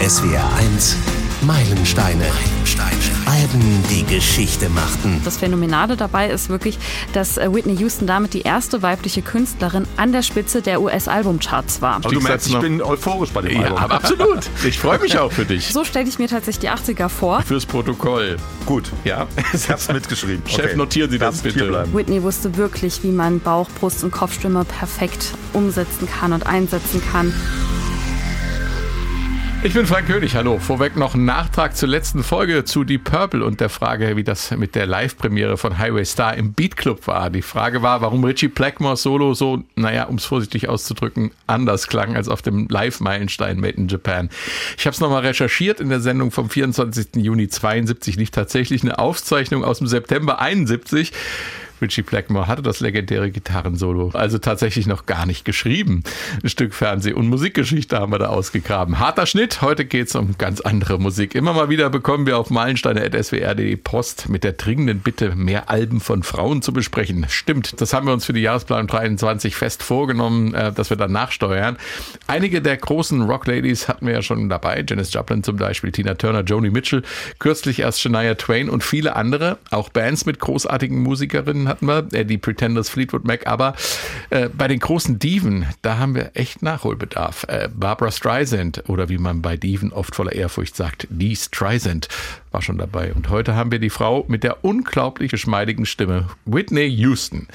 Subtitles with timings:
[0.00, 0.96] SWR 1
[1.42, 2.24] Meilensteine.
[3.26, 5.20] Alben, die Geschichte machten.
[5.24, 6.78] Das Phänomenale dabei ist wirklich,
[7.12, 11.96] dass äh, Whitney Houston damit die erste weibliche Künstlerin an der Spitze der US-Albumcharts war.
[11.96, 13.78] Also du merkst, ich bin euphorisch bei dem Ja, Album.
[13.78, 14.40] aber absolut.
[14.64, 15.68] Ich freue mich auch für dich.
[15.72, 17.42] So stelle ich mir tatsächlich die 80er vor.
[17.42, 18.36] Fürs Protokoll.
[18.66, 19.26] Gut, Ja.
[19.52, 20.42] ich hab's mitgeschrieben.
[20.46, 21.86] Chef, notieren Sie das Darf bitte.
[21.92, 27.32] Whitney wusste wirklich, wie man Bauch, Brust und Kopfstimme perfekt umsetzen kann und einsetzen kann.
[29.64, 30.60] Ich bin Frank König, hallo.
[30.60, 34.52] Vorweg noch ein Nachtrag zur letzten Folge zu Deep Purple und der Frage, wie das
[34.52, 37.28] mit der Live-Premiere von Highway Star im Beat Club war.
[37.28, 42.14] Die Frage war, warum Richie Blackmore Solo so, naja, um es vorsichtig auszudrücken, anders klang
[42.14, 44.30] als auf dem Live-Meilenstein Made in Japan.
[44.78, 45.80] Ich habe es nochmal recherchiert.
[45.80, 47.16] In der Sendung vom 24.
[47.16, 51.12] Juni 72 lief tatsächlich eine Aufzeichnung aus dem September 71.
[51.80, 56.02] Richie Blackmore hatte das legendäre Gitarrensolo also tatsächlich noch gar nicht geschrieben.
[56.42, 58.98] Ein Stück Fernseh- und Musikgeschichte haben wir da ausgegraben.
[58.98, 61.34] Harter Schnitt, heute geht's um ganz andere Musik.
[61.34, 66.22] Immer mal wieder bekommen wir auf meilensteine.swr.de Post mit der dringenden Bitte, mehr Alben von
[66.22, 67.26] Frauen zu besprechen.
[67.28, 71.12] Stimmt, das haben wir uns für die Jahresplanung 23 fest vorgenommen, äh, dass wir dann
[71.12, 71.76] nachsteuern.
[72.26, 76.42] Einige der großen Rockladies hatten wir ja schon dabei, Janis Joplin zum Beispiel, Tina Turner,
[76.42, 77.02] Joni Mitchell,
[77.38, 82.24] kürzlich erst Shania Twain und viele andere, auch Bands mit großartigen Musikerinnen hatten wir, äh,
[82.24, 83.74] die Pretenders, Fleetwood Mac, aber
[84.30, 87.44] äh, bei den großen Diven, da haben wir echt Nachholbedarf.
[87.44, 92.08] Äh, Barbara Streisand oder wie man bei Diven oft voller Ehrfurcht sagt, die Streisand
[92.50, 93.12] war schon dabei.
[93.14, 97.46] Und heute haben wir die Frau mit der unglaublich geschmeidigen Stimme, Whitney Houston.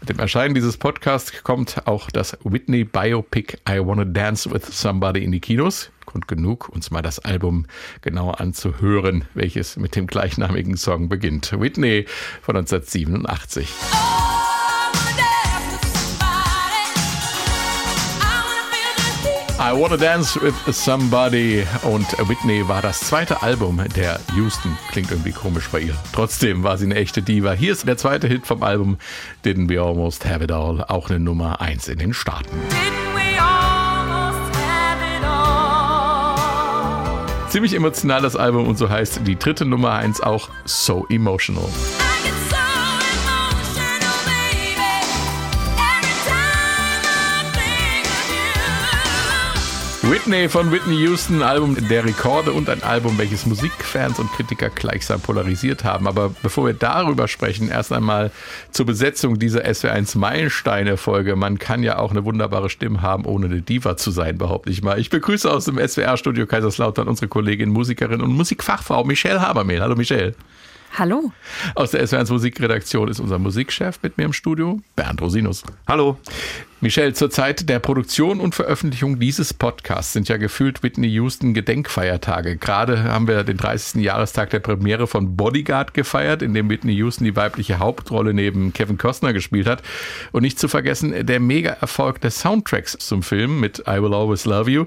[0.00, 5.24] Mit dem Erscheinen dieses Podcasts kommt auch das Whitney Biopic I Wanna Dance with Somebody
[5.24, 5.90] in die Kinos.
[6.14, 7.66] Grund genug, uns mal das Album
[8.00, 11.50] genauer anzuhören, welches mit dem gleichnamigen Song beginnt.
[11.58, 12.06] Whitney
[12.40, 13.68] von 1987.
[19.58, 24.78] I Wanna Dance with Somebody und Whitney war das zweite Album der Houston.
[24.92, 25.96] Klingt irgendwie komisch bei ihr.
[26.12, 27.54] Trotzdem war sie eine echte Diva.
[27.54, 28.98] Hier ist der zweite Hit vom Album
[29.44, 32.56] Didn't We Almost Have It All, auch eine Nummer 1 in den Staaten.
[37.54, 41.68] Ziemlich emotionales Album und so heißt die dritte Nummer 1 auch So Emotional.
[50.10, 55.20] Whitney von Whitney Houston, Album der Rekorde und ein Album, welches Musikfans und Kritiker gleichsam
[55.20, 56.06] polarisiert haben.
[56.06, 58.30] Aber bevor wir darüber sprechen, erst einmal
[58.70, 61.36] zur Besetzung dieser SW1 Meilensteine-Folge.
[61.36, 64.82] Man kann ja auch eine wunderbare Stimme haben, ohne eine Diva zu sein, behaupte ich
[64.82, 64.98] mal.
[64.98, 69.80] Ich begrüße aus dem SWR-Studio Kaiserslautern unsere Kollegin, Musikerin und Musikfachfrau Michelle Habermehl.
[69.80, 70.34] Hallo Michelle.
[70.96, 71.32] Hallo.
[71.74, 75.64] Aus der SW1 Musikredaktion ist unser Musikchef mit mir im Studio, Bernd Rosinus.
[75.88, 76.18] Hallo.
[76.80, 82.58] Michelle, zur Zeit der Produktion und Veröffentlichung dieses Podcasts sind ja gefühlt Whitney Houston Gedenkfeiertage.
[82.58, 84.02] Gerade haben wir den 30.
[84.02, 88.96] Jahrestag der Premiere von Bodyguard gefeiert, in dem Whitney Houston die weibliche Hauptrolle neben Kevin
[88.96, 89.82] Costner gespielt hat.
[90.30, 94.70] Und nicht zu vergessen, der Mega-Erfolg des Soundtracks zum Film mit I Will Always Love
[94.70, 94.84] You.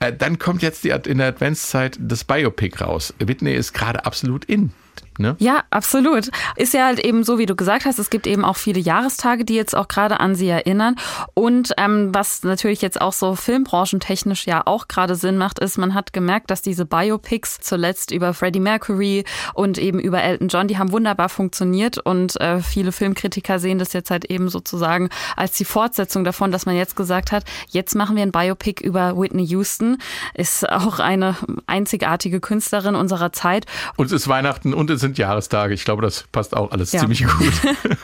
[0.00, 3.12] Äh, Dann kommt jetzt die, in der Adventszeit das Biopic raus.
[3.18, 4.72] Whitney ist gerade absolut in.
[5.18, 5.36] Ne?
[5.38, 6.30] Ja, absolut.
[6.56, 9.44] Ist ja halt eben so, wie du gesagt hast, es gibt eben auch viele Jahrestage,
[9.44, 10.96] die jetzt auch gerade an sie erinnern.
[11.34, 15.94] Und ähm, was natürlich jetzt auch so filmbranchentechnisch ja auch gerade Sinn macht, ist, man
[15.94, 20.78] hat gemerkt, dass diese Biopics zuletzt über Freddie Mercury und eben über Elton John, die
[20.78, 25.64] haben wunderbar funktioniert und äh, viele Filmkritiker sehen das jetzt halt eben sozusagen als die
[25.64, 29.98] Fortsetzung davon, dass man jetzt gesagt hat, jetzt machen wir ein Biopic über Whitney Houston,
[30.34, 31.36] ist auch eine
[31.66, 33.66] einzigartige Künstlerin unserer Zeit.
[33.96, 35.72] Und es ist Weihnachten und es sind Jahrestage.
[35.74, 37.00] Ich glaube, das passt auch alles Ja.
[37.00, 37.52] ziemlich gut.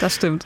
[0.00, 0.44] Das stimmt.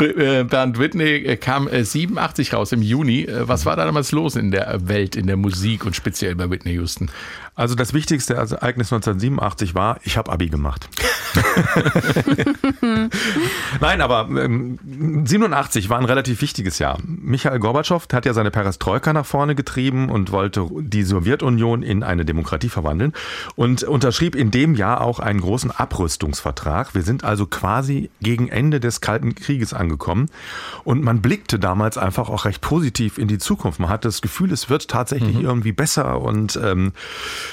[0.00, 3.22] Äh, Bernd Whitney äh, kam äh, 87 raus im Juni.
[3.22, 6.48] Äh, Was war da damals los in der Welt, in der Musik und speziell bei
[6.48, 7.10] Whitney Houston?
[7.56, 10.90] Also das wichtigste Ereignis 1987 war, ich habe Abi gemacht.
[13.80, 14.78] Nein, aber ähm,
[15.24, 16.98] 87 war ein relativ wichtiges Jahr.
[17.02, 22.26] Michael Gorbatschow hat ja seine Perestroika nach vorne getrieben und wollte die Sowjetunion in eine
[22.26, 23.14] Demokratie verwandeln
[23.54, 26.94] und unterschrieb in dem Jahr auch einen großen Abrüstungsvertrag.
[26.94, 30.28] Wir sind also quasi gegen Ende des Kalten Krieges angekommen
[30.84, 33.80] und man blickte damals einfach auch recht positiv in die Zukunft.
[33.80, 36.92] Man hatte das Gefühl, es wird tatsächlich irgendwie besser und ähm,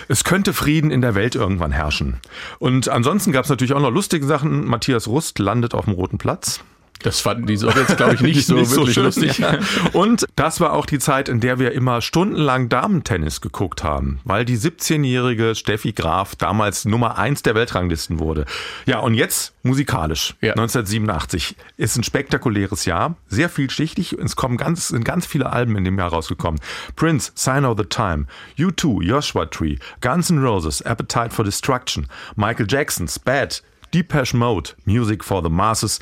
[0.07, 2.17] es könnte Frieden in der Welt irgendwann herrschen.
[2.59, 4.65] Und ansonsten gab es natürlich auch noch lustige Sachen.
[4.65, 6.63] Matthias Rust landet auf dem Roten Platz.
[7.03, 9.37] Das fanden die Sowjets, glaube ich, nicht so nicht wirklich schön, lustig.
[9.37, 9.59] Ja.
[9.93, 14.45] Und das war auch die Zeit, in der wir immer stundenlang Damentennis geguckt haben, weil
[14.45, 18.45] die 17-jährige Steffi Graf damals Nummer eins der Weltranglisten wurde.
[18.85, 20.35] Ja, und jetzt musikalisch.
[20.41, 20.51] Ja.
[20.51, 24.13] 1987 ist ein spektakuläres Jahr, sehr vielschichtig.
[24.13, 26.59] Es kommen ganz, sind ganz viele Alben in dem Jahr rausgekommen.
[26.95, 28.25] Prince, Sign of the Time,
[28.57, 33.61] U2, Joshua Tree, Guns N' Roses, Appetite for Destruction, Michael Jackson's Bad,
[33.93, 35.99] Depeche Mode, Music for the Masses,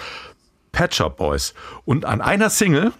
[0.71, 1.53] Pet Shop Boys.
[1.85, 2.91] Und an einer Single,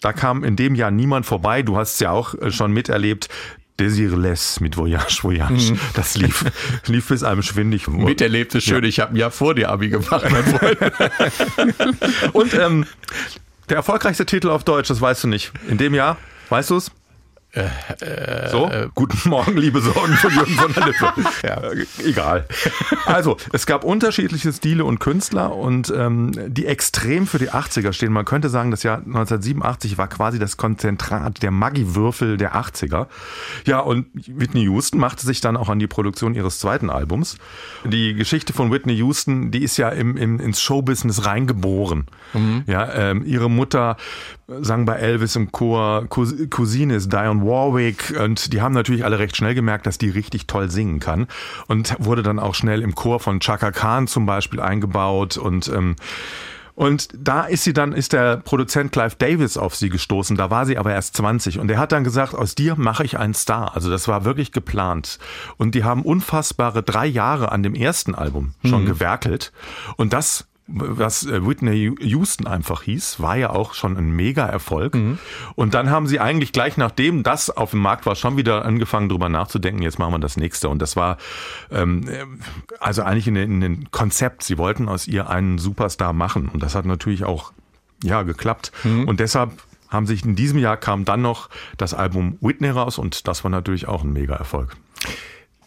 [0.00, 3.28] da kam in dem Jahr niemand vorbei, du hast es ja auch äh, schon miterlebt,
[3.78, 5.74] Desireless mit Voyage, Voyage.
[5.94, 6.44] Das lief,
[6.86, 7.88] lief bis einem schwindig.
[7.88, 8.84] Miterlebt ist schön.
[8.84, 12.34] Ich habe ein Jahr vor dir Abi gemacht, mein Freund.
[12.34, 12.84] Und ähm,
[13.70, 15.52] der erfolgreichste Titel auf Deutsch, das weißt du nicht.
[15.66, 16.18] In dem Jahr,
[16.50, 16.90] weißt du es?
[18.50, 21.12] So, guten Morgen, liebe Sorgen von Jürgen von der Lippe.
[21.42, 22.46] Ja, äh, egal.
[23.06, 28.12] Also, es gab unterschiedliche Stile und Künstler und ähm, die extrem für die 80er stehen.
[28.12, 33.06] Man könnte sagen, das Jahr 1987 war quasi das Konzentrat der Maggi-Würfel der 80er.
[33.66, 37.36] Ja, und Whitney Houston machte sich dann auch an die Produktion ihres zweiten Albums.
[37.84, 42.06] Die Geschichte von Whitney Houston, die ist ja im, im, ins Showbusiness reingeboren.
[42.66, 43.96] Ja, ähm, ihre Mutter
[44.60, 49.18] sang bei Elvis im Chor, Cous- Cousine ist Dionne Warwick und die haben natürlich alle
[49.18, 51.26] recht schnell gemerkt, dass die richtig toll singen kann
[51.68, 55.96] und wurde dann auch schnell im Chor von Chaka Khan zum Beispiel eingebaut und ähm,
[56.76, 60.34] und da ist sie dann, ist der Produzent Clive Davis auf sie gestoßen.
[60.38, 61.58] Da war sie aber erst 20.
[61.58, 63.74] Und er hat dann gesagt, aus dir mache ich einen Star.
[63.74, 65.18] Also das war wirklich geplant.
[65.58, 69.52] Und die haben unfassbare drei Jahre an dem ersten Album schon gewerkelt.
[69.96, 74.94] Und das was äh, Whitney Houston einfach hieß, war ja auch schon ein Mega-Erfolg.
[75.54, 79.08] Und dann haben sie eigentlich gleich nachdem das auf dem Markt war, schon wieder angefangen
[79.08, 80.68] drüber nachzudenken, jetzt machen wir das nächste.
[80.68, 81.18] Und das war
[81.70, 82.24] ähm, äh,
[82.78, 84.42] also eigentlich in den, in den Konzept.
[84.44, 86.48] Sie wollten aus ihr einen Superstar machen.
[86.48, 87.52] Und das hat natürlich auch
[88.02, 88.72] ja geklappt.
[88.84, 89.52] Und deshalb
[89.90, 93.50] haben sich in diesem Jahr kam dann noch das Album Whitney raus und das war
[93.50, 94.76] natürlich auch ein Mega-Erfolg.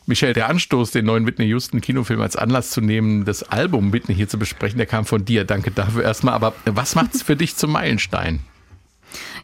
[0.05, 4.15] Michelle, der Anstoß, den neuen Whitney Houston Kinofilm als Anlass zu nehmen, das Album Whitney
[4.15, 5.45] hier zu besprechen, der kam von dir.
[5.45, 6.33] Danke dafür erstmal.
[6.33, 8.39] Aber was macht es für dich zum Meilenstein?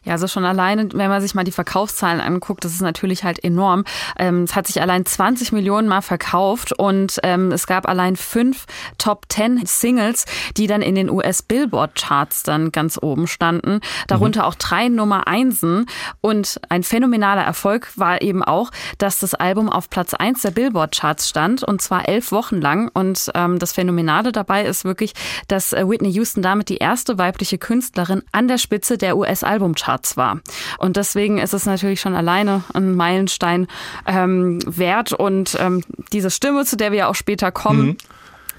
[0.04, 3.42] Ja, also schon alleine, wenn man sich mal die Verkaufszahlen anguckt, das ist natürlich halt
[3.42, 3.84] enorm.
[4.18, 8.66] Ähm, es hat sich allein 20 Millionen Mal verkauft und ähm, es gab allein fünf
[8.98, 10.24] Top 10 Singles,
[10.56, 13.80] die dann in den US Billboard Charts dann ganz oben standen.
[14.06, 15.86] Darunter auch drei Nummer Einsen
[16.20, 20.96] und ein phänomenaler Erfolg war eben auch, dass das Album auf Platz 1 der Billboard
[20.96, 22.90] Charts stand und zwar elf Wochen lang.
[22.94, 25.12] Und ähm, das Phänomenale dabei ist wirklich,
[25.48, 29.44] dass äh, Whitney Houston damit die erste weibliche Künstlerin an der Spitze der US
[29.90, 30.40] Albumcharts war.
[30.78, 33.66] Und deswegen ist es natürlich schon alleine ein Meilenstein
[34.06, 35.12] ähm, wert.
[35.12, 35.82] Und ähm,
[36.12, 37.96] diese Stimme, zu der wir ja auch später kommen,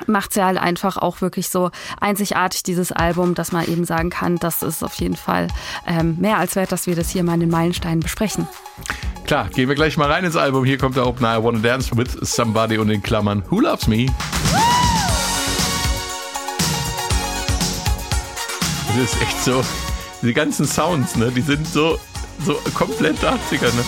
[0.08, 1.70] macht sie halt einfach auch wirklich so
[2.00, 5.48] einzigartig, dieses Album, dass man eben sagen kann, das ist auf jeden Fall
[5.86, 8.48] ähm, mehr als wert, dass wir das hier mal in den Meilensteinen besprechen.
[9.26, 10.66] Klar, gehen wir gleich mal rein ins Album.
[10.66, 14.08] Hier kommt der Opener I Wanna Dance with Somebody und in Klammern Who Loves Me.
[18.88, 19.64] Das ist echt so,
[20.22, 22.00] diese ganzen Sounds, ne, die sind so,
[22.46, 23.84] so komplett 80er, ne?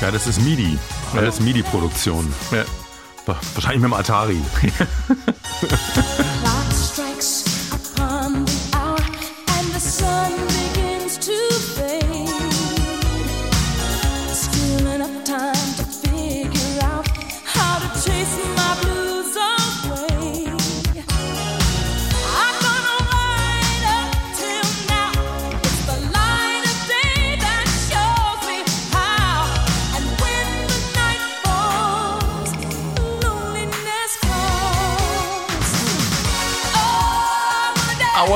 [0.00, 0.78] Ja, das ist MIDI.
[1.14, 2.32] Alles MIDI-Produktion.
[2.52, 2.64] Ja.
[3.26, 4.40] Wahrscheinlich mit dem Atari.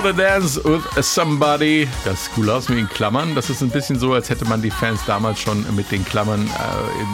[0.03, 1.87] Wanna Dance with Somebody.
[2.05, 3.37] Das Cool House Me in Klammern.
[3.37, 6.45] Das ist ein bisschen so, als hätte man die Fans damals schon mit den Klammern
[6.49, 6.51] äh,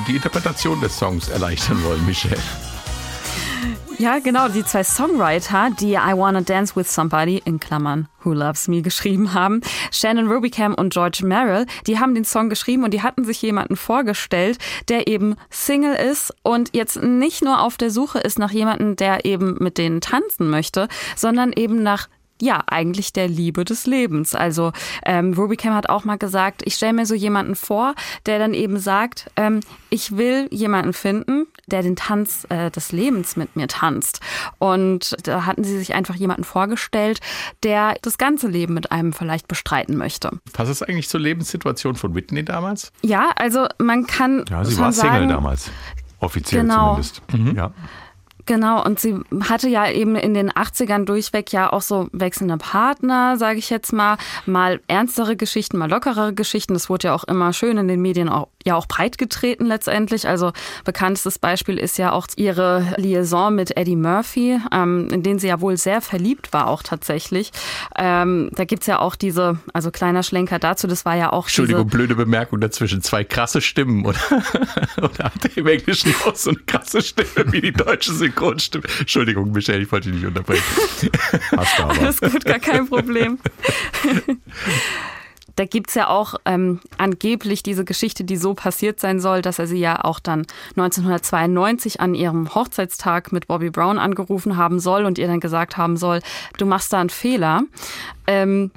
[0.07, 2.39] die Interpretation des Songs erleichtern wollen, Michelle.
[3.99, 8.69] Ja, genau, die zwei Songwriter, die I Wanna Dance with Somebody in Klammern Who Loves
[8.69, 13.03] Me geschrieben haben, Shannon Rubicam und George Merrill, die haben den Song geschrieben und die
[13.03, 18.21] hatten sich jemanden vorgestellt, der eben Single ist und jetzt nicht nur auf der Suche
[18.21, 22.09] ist nach jemandem, der eben mit denen tanzen möchte, sondern eben nach
[22.41, 24.35] ja, eigentlich der Liebe des Lebens.
[24.35, 24.73] Also
[25.05, 27.95] ähm, Rubicam hat auch mal gesagt, ich stelle mir so jemanden vor,
[28.27, 33.37] der dann eben sagt, ähm, ich will jemanden finden, der den Tanz äh, des Lebens
[33.37, 34.21] mit mir tanzt.
[34.59, 37.21] Und da hatten sie sich einfach jemanden vorgestellt,
[37.63, 40.31] der das ganze Leben mit einem vielleicht bestreiten möchte.
[40.55, 42.93] Was ist eigentlich zur Lebenssituation von Whitney damals?
[43.03, 45.71] Ja, also man kann Ja, sie schon war Single sagen, damals.
[46.21, 47.01] Offiziell Genau.
[47.31, 47.57] zumindest.
[47.57, 47.73] Ja.
[48.49, 49.15] Genau, und sie
[49.47, 53.93] hatte ja eben in den 80ern durchweg ja auch so wechselnde Partner, sage ich jetzt
[53.93, 54.17] mal.
[54.47, 56.73] Mal ernstere Geschichten, mal lockerere Geschichten.
[56.73, 60.27] Das wurde ja auch immer schön in den Medien auch, ja auch breit getreten letztendlich.
[60.27, 60.53] Also
[60.87, 65.61] bekanntestes Beispiel ist ja auch ihre Liaison mit Eddie Murphy, ähm, in den sie ja
[65.61, 67.53] wohl sehr verliebt war auch tatsächlich.
[67.99, 71.87] Ähm, da gibt's ja auch diese, also kleiner Schlenker dazu, das war ja auch Entschuldigung,
[71.89, 73.03] blöde Bemerkung dazwischen.
[73.03, 74.19] Zwei krasse Stimmen, oder?
[75.03, 78.85] oder hat er im Englischen auch so eine krasse Stimme wie die deutsche Synchronstimme?
[79.01, 80.63] Entschuldigung, Michelle, ich wollte dich nicht unterbrechen.
[81.57, 81.99] Hast du aber.
[81.99, 83.39] Alles gut, gar kein Problem.
[85.57, 89.67] Da gibt's ja auch ähm, angeblich diese Geschichte, die so passiert sein soll, dass er
[89.67, 95.19] sie ja auch dann 1992 an ihrem Hochzeitstag mit Bobby Brown angerufen haben soll und
[95.19, 96.21] ihr dann gesagt haben soll,
[96.59, 97.63] du machst da einen Fehler.
[98.29, 98.71] Ähm,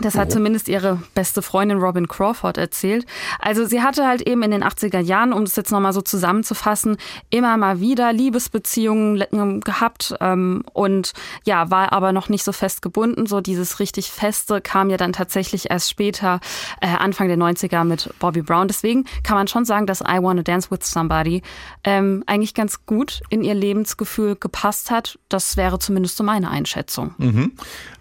[0.00, 3.06] das hat zumindest ihre beste Freundin Robin Crawford erzählt.
[3.38, 6.96] Also sie hatte halt eben in den 80er Jahren, um das jetzt nochmal so zusammenzufassen,
[7.30, 11.12] immer mal wieder Liebesbeziehungen gehabt ähm, und
[11.44, 13.26] ja, war aber noch nicht so fest gebunden.
[13.26, 16.40] So dieses richtig Feste kam ja dann tatsächlich erst später,
[16.80, 18.66] äh, Anfang der 90er mit Bobby Brown.
[18.66, 21.42] Deswegen kann man schon sagen, dass I Wanna Dance With Somebody
[21.84, 25.20] ähm, eigentlich ganz gut in ihr Lebensgefühl gepasst hat.
[25.28, 27.14] Das wäre zumindest so meine Einschätzung.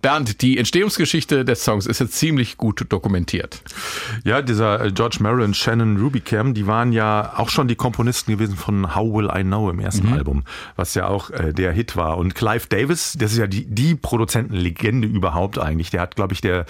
[0.02, 3.62] Bernd, die Entstehungsgeschichte des Songs ist jetzt ziemlich gut dokumentiert.
[4.24, 8.56] Ja, dieser äh, George Marin, Shannon Rubicam, die waren ja auch schon die Komponisten gewesen
[8.56, 10.44] von How Will I Know im ersten Album,
[10.75, 12.18] was ja auch äh, der Hit war.
[12.18, 15.90] Und Clive Davis, das ist ja die, die Produzentenlegende überhaupt eigentlich.
[15.90, 16.66] Der hat, glaube ich, der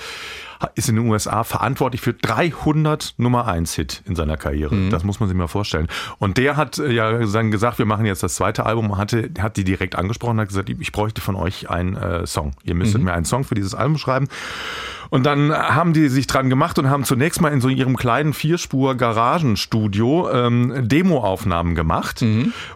[0.75, 4.89] ist in den USA verantwortlich für 300 Nummer 1 Hit in seiner Karriere.
[4.89, 5.87] Das muss man sich mal vorstellen.
[6.19, 9.57] Und der hat äh, ja dann gesagt, wir machen jetzt das zweite Album, hatte, hat
[9.57, 12.53] die direkt angesprochen, hat gesagt, ich bräuchte von euch einen äh, Song.
[12.63, 14.27] Ihr müsstet mir einen Song für dieses Album schreiben.
[15.13, 18.33] Und dann haben die sich dran gemacht und haben zunächst mal in so ihrem kleinen
[18.33, 22.23] Vierspur-Garagenstudio ähm, Demoaufnahmen gemacht.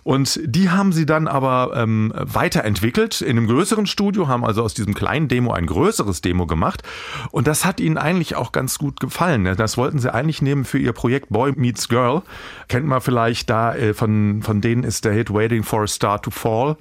[0.04, 4.76] Und die haben sie dann aber ähm, weiterentwickelt in einem größeren Studio, haben also aus
[4.76, 6.84] diesem kleinen Demo ein größeres Demo gemacht.
[7.32, 9.56] Und das hat ihnen eigentlich auch ganz gut gefallen.
[9.58, 12.22] Das wollten sie eigentlich nehmen für ihr Projekt Boy Meets Girl.
[12.68, 16.22] Kennt man vielleicht da, äh, von, von denen ist der Hit Waiting for a Star
[16.22, 16.76] to Fall.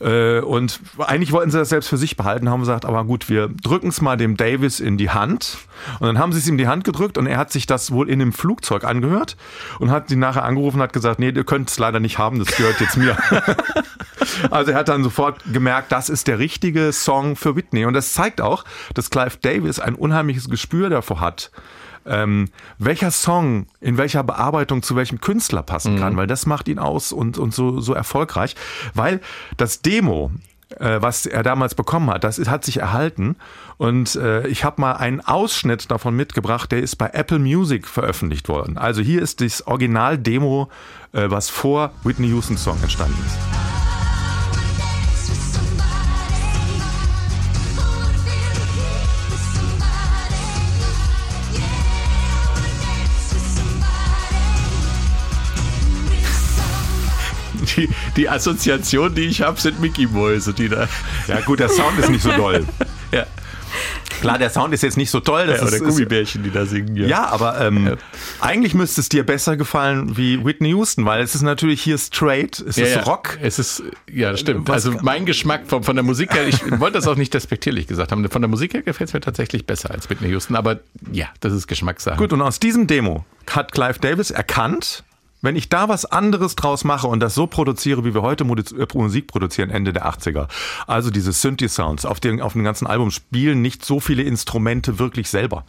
[0.00, 3.46] Äh, und eigentlich wollten sie das selbst für sich behalten, haben gesagt, aber gut, wir
[3.62, 5.58] drücken es mal dem Davis in die Hand.
[6.00, 7.90] Und dann haben sie es ihm in die Hand gedrückt und er hat sich das
[7.90, 9.36] wohl in einem Flugzeug angehört
[9.78, 12.38] und hat sie nachher angerufen und hat gesagt, nee, ihr könnt es leider nicht haben,
[12.38, 13.16] das gehört jetzt mir.
[14.50, 17.84] also er hat dann sofort gemerkt, das ist der richtige Song für Whitney.
[17.84, 18.64] Und das zeigt auch,
[18.94, 21.50] dass Clive Davis ein unheimliches Gespür davor hat,
[22.06, 26.78] ähm, welcher Song in welcher Bearbeitung zu welchem Künstler passen kann, weil das macht ihn
[26.78, 28.56] aus und, und so, so erfolgreich.
[28.94, 29.20] Weil
[29.56, 30.30] das Demo,
[30.78, 33.36] was er damals bekommen hat, das hat sich erhalten.
[33.78, 38.48] Und äh, ich habe mal einen Ausschnitt davon mitgebracht, der ist bei Apple Music veröffentlicht
[38.48, 38.76] worden.
[38.76, 40.68] Also hier ist das Original-Demo,
[41.12, 43.57] äh, was vor Whitney Houston Song entstanden ist.
[57.78, 60.88] Die, die Assoziation, die ich habe, sind Mickey-Mäuse, die da.
[61.26, 62.64] Ja gut, der Sound ist nicht so doll.
[63.10, 63.24] Ja.
[64.20, 65.46] Klar, der Sound ist jetzt nicht so toll.
[65.46, 66.96] Das Ja, oder ist, ist, Gummibärchen, die da singen.
[66.96, 67.96] ja, aber ähm,
[68.40, 72.58] eigentlich müsste es dir besser gefallen wie Whitney Houston, weil es ist natürlich hier straight,
[72.60, 73.02] es ist ja.
[73.02, 73.38] Rock.
[73.40, 73.82] Es ist,
[74.12, 74.68] ja, das stimmt.
[74.68, 77.86] Was- also mein Geschmack von, von der Musik her, ich wollte das auch nicht despektierlich
[77.86, 80.80] gesagt haben, von der Musik her gefällt es mir tatsächlich besser als Whitney Houston, aber
[81.12, 82.16] ja, das ist Geschmackssache.
[82.16, 85.04] Gut, und aus diesem Demo hat Clive Davis erkannt,
[85.40, 88.86] wenn ich da was anderes draus mache und das so produziere, wie wir heute äh,
[88.94, 90.48] Musik produzieren, Ende der 80er,
[90.86, 95.28] also diese Synthi-Sounds, auf, den, auf dem ganzen Album spielen nicht so viele Instrumente wirklich
[95.28, 95.64] selber.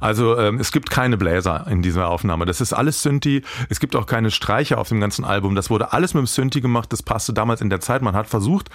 [0.00, 2.46] Also ähm, es gibt keine Bläser in dieser Aufnahme.
[2.46, 3.42] Das ist alles Synthi.
[3.68, 5.54] Es gibt auch keine Streicher auf dem ganzen Album.
[5.54, 6.92] Das wurde alles mit dem Synthi gemacht.
[6.92, 8.02] Das passte damals in der Zeit.
[8.02, 8.70] Man hat versucht,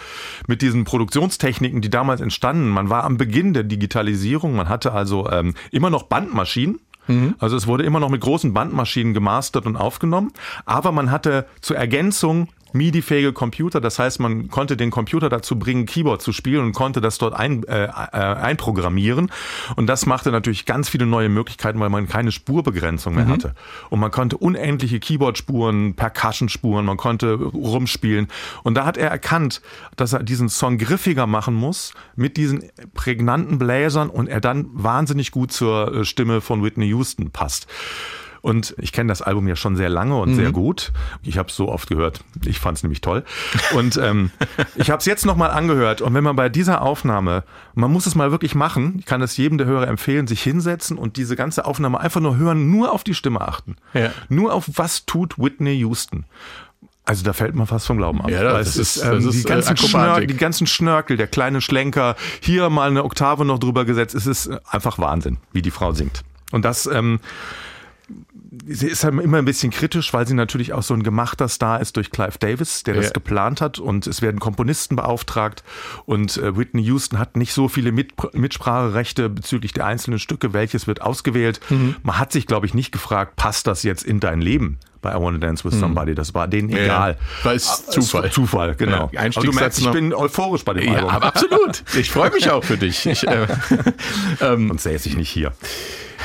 [0.48, 4.56] mit diesen Produktionstechniken, die damals entstanden, man war am Beginn der Digitalisierung.
[4.56, 6.80] Man hatte also ähm, immer noch Bandmaschinen.
[7.40, 10.32] Also es wurde immer noch mit großen Bandmaschinen gemastert und aufgenommen,
[10.66, 15.86] aber man hatte zur Ergänzung MIDI-fähige Computer, das heißt, man konnte den Computer dazu bringen,
[15.86, 19.32] Keyboard zu spielen und konnte das dort ein, äh, äh, einprogrammieren.
[19.76, 23.54] Und das machte natürlich ganz viele neue Möglichkeiten, weil man keine Spurbegrenzung mehr hatte.
[23.90, 28.28] Und man konnte unendliche Keyboard-Spuren, Percussion-Spuren, man konnte rumspielen.
[28.64, 29.62] Und da hat er erkannt,
[29.96, 35.32] dass er diesen Song griffiger machen muss mit diesen prägnanten Bläsern und er dann wahnsinnig
[35.32, 37.68] gut zur äh, Stimme von Whitney Houston passt.
[38.48, 40.94] Und ich kenne das Album ja schon sehr lange und sehr gut.
[41.22, 42.22] Ich habe es so oft gehört.
[42.46, 43.26] Ich fand es nämlich toll.
[43.76, 44.32] Und ähm,
[44.76, 46.02] ich habe es jetzt nochmal angehört.
[46.02, 47.44] Und wenn man bei dieser Aufnahme,
[47.76, 50.98] man muss es mal wirklich machen, ich kann es jedem der Hörer empfehlen, sich hinsetzen
[50.98, 53.76] und diese ganze Aufnahme einfach nur hören, nur auf die Stimme achten.
[53.94, 54.12] Ja.
[54.30, 56.24] Nur auf was tut Whitney Houston.
[57.04, 58.30] Also da fällt man fast vom Glauben ab.
[58.30, 61.28] Ja, das es ist- ähm, das ist, die, äh, ganzen Schnörkel, die ganzen Schnörkel, der
[61.28, 64.16] kleine Schlenker, hier mal eine Oktave noch drüber gesetzt.
[64.16, 66.24] Es ist einfach Wahnsinn, wie die Frau singt.
[66.54, 67.20] Und das ähm,
[68.66, 71.80] sie ist halt immer ein bisschen kritisch, weil sie natürlich auch so ein gemachter Star
[71.82, 73.02] ist durch Clive Davis, der Ja.
[73.02, 75.64] das geplant hat und es werden Komponisten beauftragt
[76.06, 80.88] und äh, Whitney Houston hat nicht so viele Mit Mitspracherechte bezüglich der einzelnen Stücke, welches
[80.88, 81.60] wird ausgewählt.
[81.70, 81.96] Mhm.
[82.04, 84.78] Man hat sich, glaube ich, nicht gefragt, passt das jetzt in dein Leben?
[85.02, 86.76] Bei I Wanna Dance with Somebody, das war denen Mhm.
[86.78, 87.18] Ja, egal.
[87.44, 88.32] weil es Ah, Zufall.
[88.32, 89.10] Zufall, genau.
[89.14, 91.12] Ja, aber du merkst, ich bin euphorisch bei dem Ja, Album.
[91.24, 91.84] absolut.
[91.96, 93.06] Ich freue mich auch für dich.
[93.06, 93.46] Ich, äh,
[94.42, 95.54] ähm, Sonst säße ich nicht hier.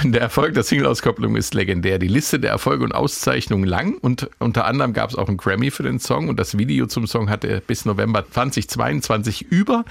[0.04, 1.98] Der Erfolg der Single-Auskopplung ist legendär.
[1.98, 5.70] Die Liste der Erfolge und Auszeichnungen lang und unter anderem gab es auch einen Grammy
[5.70, 9.84] für den Song und das Video zum Song hatte bis November 2022 über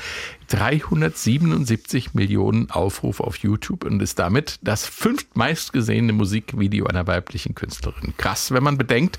[0.49, 8.13] 377 Millionen Aufrufe auf YouTube und ist damit das fünftmeistgesehene Musikvideo einer weiblichen Künstlerin.
[8.17, 9.17] Krass, wenn man bedenkt,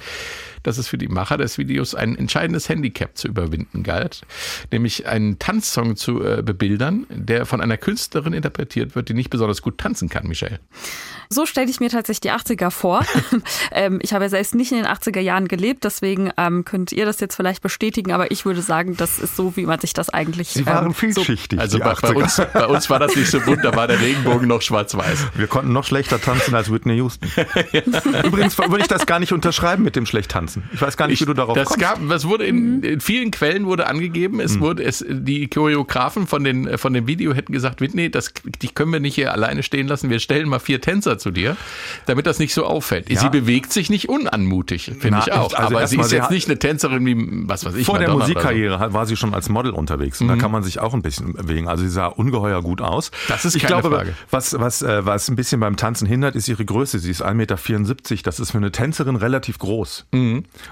[0.62, 4.22] dass es für die Macher des Videos ein entscheidendes Handicap zu überwinden galt,
[4.70, 9.62] nämlich einen Tanzsong zu äh, bebildern, der von einer Künstlerin interpretiert wird, die nicht besonders
[9.62, 10.60] gut tanzen kann, Michelle.
[11.28, 13.04] So stelle ich mir tatsächlich die 80er vor.
[13.72, 17.06] ähm, ich habe ja selbst nicht in den 80er Jahren gelebt, deswegen ähm, könnt ihr
[17.06, 20.10] das jetzt vielleicht bestätigen, aber ich würde sagen, das ist so, wie man sich das
[20.10, 22.14] eigentlich Sie waren ähm, so vielschichtig, Also die bei, bei, 80er.
[22.14, 25.28] uns, bei uns war das nicht so bunt, da war der Regenbogen noch schwarz-weiß.
[25.34, 27.28] Wir konnten noch schlechter tanzen als Whitney Houston.
[28.24, 30.51] Übrigens würde ich das gar nicht unterschreiben mit dem schlecht tanzen.
[30.72, 31.80] Ich weiß gar nicht, wie du darauf das kommst.
[31.80, 34.34] gab, das wurde in, in vielen Quellen wurde angegeben.
[34.36, 34.40] Mhm.
[34.40, 38.32] Es wurde es die Choreografen von den von dem Video hätten gesagt, Whitney, das
[38.62, 40.10] die können wir nicht hier alleine stehen lassen.
[40.10, 41.56] Wir stellen mal vier Tänzer zu dir,
[42.06, 43.10] damit das nicht so auffällt.
[43.10, 43.20] Ja.
[43.20, 45.52] Sie bewegt sich nicht unanmutig, finde ich auch.
[45.54, 47.16] also Aber sie ist sie jetzt hat- nicht eine Tänzerin wie
[47.48, 47.86] was weiß ich.
[47.86, 48.32] Vor der Madonna so.
[48.32, 50.20] Musikkarriere hat- war sie schon als Model unterwegs.
[50.20, 51.68] Und da kann man sich auch ein bisschen bewegen.
[51.68, 53.10] Also sie sah ungeheuer gut aus.
[53.28, 54.14] Das ist ich keine glaube, Frage.
[54.30, 56.98] Was, was, äh, was ein bisschen beim Tanzen hindert, ist ihre Größe.
[56.98, 58.22] Sie ist 1,74 Meter.
[58.24, 60.06] Das ist für eine Tänzerin relativ groß.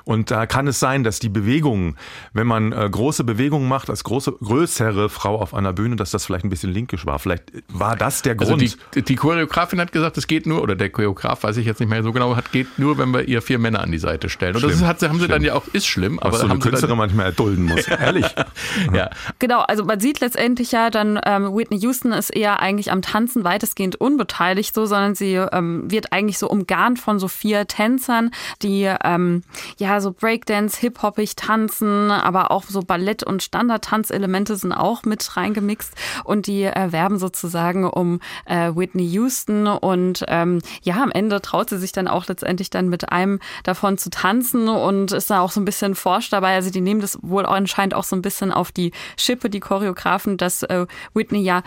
[0.05, 1.97] Und da kann es sein, dass die Bewegungen,
[2.33, 6.27] wenn man äh, große Bewegungen macht, als große, größere Frau auf einer Bühne, dass das
[6.27, 7.19] vielleicht ein bisschen linkisch war.
[7.19, 8.77] Vielleicht war das der Also Grund.
[8.95, 11.89] die, die Choreografin hat gesagt, es geht nur, oder der Choreograf, weiß ich jetzt nicht
[11.89, 14.55] mehr so genau, hat geht nur, wenn wir ihr vier Männer an die Seite stellen.
[14.57, 14.83] Und das Schlimm.
[14.83, 15.45] ist, hat, haben sie dann Schlimm.
[15.45, 17.87] ja auch, ist schlimm, aber was so eine haben sie Künstlerin dann, manchmal erdulden muss.
[17.89, 18.27] Ehrlich.
[18.93, 19.11] ja.
[19.39, 23.45] Genau, also man sieht letztendlich ja dann, ähm, Whitney Houston ist eher eigentlich am Tanzen
[23.45, 28.31] weitestgehend unbeteiligt so, sondern sie ähm, wird eigentlich so umgarnt von so vier Tänzern,
[28.63, 29.43] die ähm,
[29.79, 35.95] ja so Breakdance, Hip-Hoppig tanzen, aber auch so Ballett- und Standard-Tanzelemente sind auch mit reingemixt
[36.25, 41.71] und die äh, werben sozusagen um äh, Whitney Houston und ähm, ja, am Ende traut
[41.71, 45.51] sie sich dann auch letztendlich dann mit einem davon zu tanzen und ist da auch
[45.53, 46.55] so ein bisschen forscht dabei.
[46.55, 50.37] Also die nehmen das wohl anscheinend auch so ein bisschen auf die Schippe, die Choreografen,
[50.37, 51.63] dass äh, Whitney ja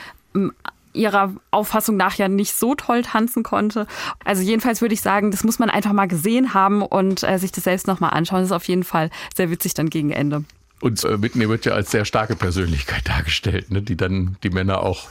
[0.93, 3.87] ihrer Auffassung nach ja nicht so toll tanzen konnte.
[4.23, 7.51] Also jedenfalls würde ich sagen, das muss man einfach mal gesehen haben und äh, sich
[7.51, 8.39] das selbst nochmal anschauen.
[8.39, 10.43] Das ist auf jeden Fall sehr witzig dann gegen Ende.
[10.79, 14.81] Und äh, Whitney wird ja als sehr starke Persönlichkeit dargestellt, ne, die dann die Männer
[14.83, 15.07] auch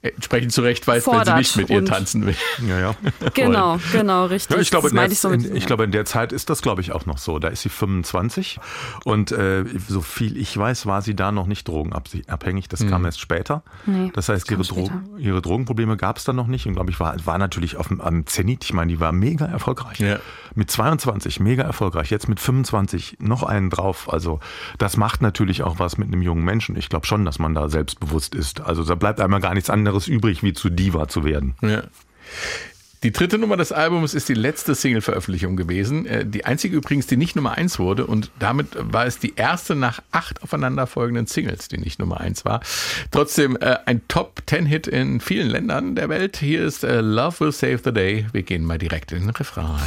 [0.00, 2.36] entsprechend zurechtweist, wenn sie nicht mit ihr tanzen will.
[2.66, 2.94] Ja, ja.
[3.34, 4.56] Genau, genau, richtig.
[4.56, 6.80] Ja, ich glaube, der, ich so in, ich glaube, in der Zeit ist das, glaube
[6.80, 7.38] ich, auch noch so.
[7.38, 8.60] Da ist sie 25
[9.04, 12.68] und äh, so viel ich weiß, war sie da noch nicht drogenabhängig.
[12.68, 13.62] Das kam erst später.
[13.86, 14.88] Nee, das heißt, das ihre, später.
[14.88, 16.66] Drogen, ihre Drogenprobleme gab es dann noch nicht.
[16.66, 18.64] Und glaube ich, war, war natürlich auf dem, am Zenit.
[18.64, 19.98] Ich meine, die war mega erfolgreich.
[19.98, 20.18] Ja.
[20.58, 22.10] Mit 22 mega erfolgreich.
[22.10, 24.12] Jetzt mit 25 noch einen drauf.
[24.12, 24.40] Also
[24.78, 26.74] das macht natürlich auch was mit einem jungen Menschen.
[26.76, 28.60] Ich glaube schon, dass man da selbstbewusst ist.
[28.60, 31.54] Also da bleibt einmal gar nichts anderes übrig, wie zu Diva zu werden.
[31.62, 31.84] Ja.
[33.04, 36.04] Die dritte Nummer des Albums ist die letzte Single-Veröffentlichung gewesen.
[36.06, 38.04] Äh, Die einzige übrigens, die nicht Nummer eins wurde.
[38.06, 42.60] Und damit war es die erste nach acht aufeinanderfolgenden Singles, die nicht Nummer eins war.
[43.12, 46.38] Trotzdem äh, ein Top-Ten-Hit in vielen Ländern der Welt.
[46.38, 48.26] Hier ist äh, Love Will Save the Day.
[48.32, 49.78] Wir gehen mal direkt in den Refrain.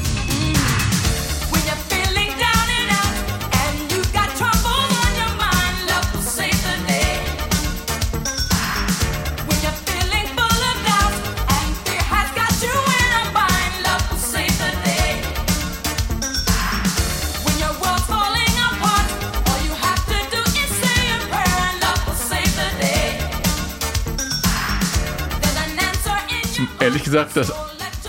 [27.11, 27.53] Gesagt, das,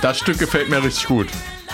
[0.00, 1.28] das Stück gefällt mir richtig gut.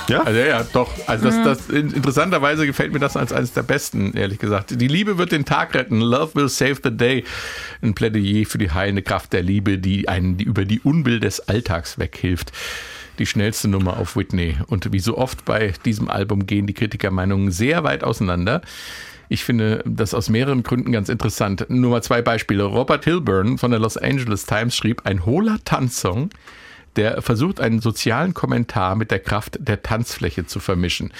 [0.09, 0.23] Ja?
[0.23, 0.91] Also ja, ja, doch.
[1.07, 4.81] Also das, das in- interessanterweise gefällt mir das als eines der besten, ehrlich gesagt.
[4.81, 6.01] Die Liebe wird den Tag retten.
[6.01, 7.25] Love will save the day.
[7.83, 11.41] Ein Plädoyer für die heilende Kraft der Liebe, die einen die über die Unbill des
[11.41, 12.53] Alltags weghilft.
[13.19, 14.57] Die schnellste Nummer auf Whitney.
[14.69, 18.63] Und wie so oft bei diesem Album gehen die Kritikermeinungen sehr weit auseinander.
[19.29, 21.67] Ich finde das aus mehreren Gründen ganz interessant.
[21.69, 22.63] Nur mal zwei Beispiele.
[22.65, 26.31] Robert Hilburn von der Los Angeles Times schrieb, ein hohler Tanzsong,
[26.99, 31.13] der versucht, einen sozialen Kommentar mit der Kraft der Tanzfläche zu vermischen.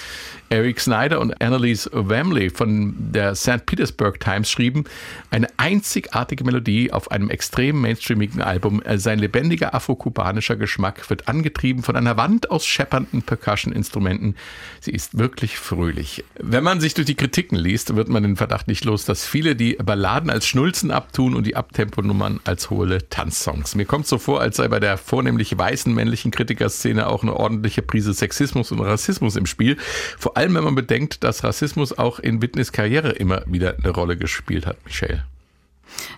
[0.49, 3.65] Eric Snyder und Annalise Wamley von der St.
[3.67, 4.85] Petersburg Times schrieben,
[5.29, 8.81] eine einzigartige Melodie auf einem extrem mainstreamigen Album.
[8.95, 14.35] Sein lebendiger afro-kubanischer Geschmack wird angetrieben von einer Wand aus scheppernden Percussion-Instrumenten.
[14.81, 16.23] Sie ist wirklich fröhlich.
[16.39, 19.55] Wenn man sich durch die Kritiken liest, wird man den Verdacht nicht los, dass viele
[19.55, 23.75] die Balladen als Schnulzen abtun und die Abtemponummern als hohle Tanzsongs.
[23.75, 27.83] Mir kommt so vor, als sei bei der vornehmlich weißen männlichen Kritikerszene auch eine ordentliche
[27.83, 29.77] Prise Sexismus und Rassismus im Spiel.
[30.17, 34.15] Vor allem, wenn man bedenkt, dass Rassismus auch in Whitneys Karriere immer wieder eine Rolle
[34.15, 35.25] gespielt hat, Michelle.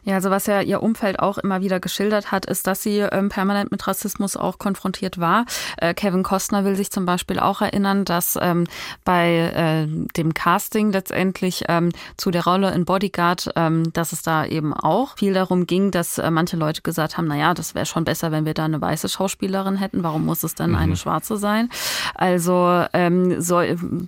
[0.04, 3.30] Ja, also was ja ihr Umfeld auch immer wieder geschildert hat, ist, dass sie ähm,
[3.30, 5.46] permanent mit Rassismus auch konfrontiert war.
[5.78, 8.65] Äh, Kevin Costner will sich zum Beispiel auch erinnern, dass ähm,
[9.06, 14.46] bei äh, dem Casting letztendlich ähm, zu der Rolle in Bodyguard, ähm, dass es da
[14.46, 18.04] eben auch viel darum ging, dass äh, manche Leute gesagt haben, naja, das wäre schon
[18.04, 20.04] besser, wenn wir da eine weiße Schauspielerin hätten.
[20.04, 21.70] Warum muss es denn eine schwarze sein?
[22.15, 23.62] Also ähm, so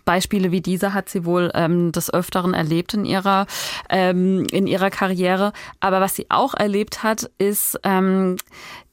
[0.05, 3.45] Beispiele wie diese hat sie wohl ähm, des Öfteren erlebt in ihrer
[3.89, 5.53] in ihrer Karriere.
[5.79, 8.37] Aber was sie auch erlebt hat, ist ähm,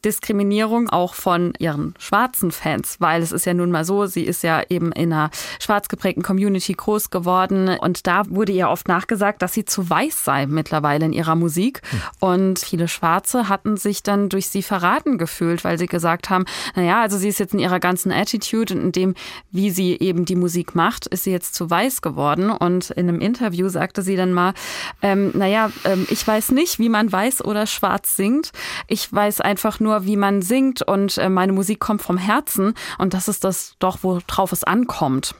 [0.04, 4.42] Diskriminierung auch von ihren schwarzen Fans, weil es ist ja nun mal so, sie ist
[4.42, 9.42] ja eben in einer schwarz geprägten Community groß geworden und da wurde ihr oft nachgesagt,
[9.42, 11.82] dass sie zu weiß sei mittlerweile in ihrer Musik.
[12.18, 17.00] Und viele Schwarze hatten sich dann durch sie verraten gefühlt, weil sie gesagt haben, naja,
[17.00, 19.14] also sie ist jetzt in ihrer ganzen Attitude und in dem,
[19.50, 22.50] wie sie eben die Musik macht, ist sie jetzt zu weiß geworden.
[22.50, 24.54] Und in einem Interview sagte sie dann mal,
[25.02, 28.52] ähm, naja, ähm, ich weiß nicht, wie man weiß oder schwarz singt,
[28.86, 33.14] ich weiß einfach nur, wie man singt und äh, meine Musik kommt vom Herzen und
[33.14, 35.34] das ist das doch, worauf es ankommt.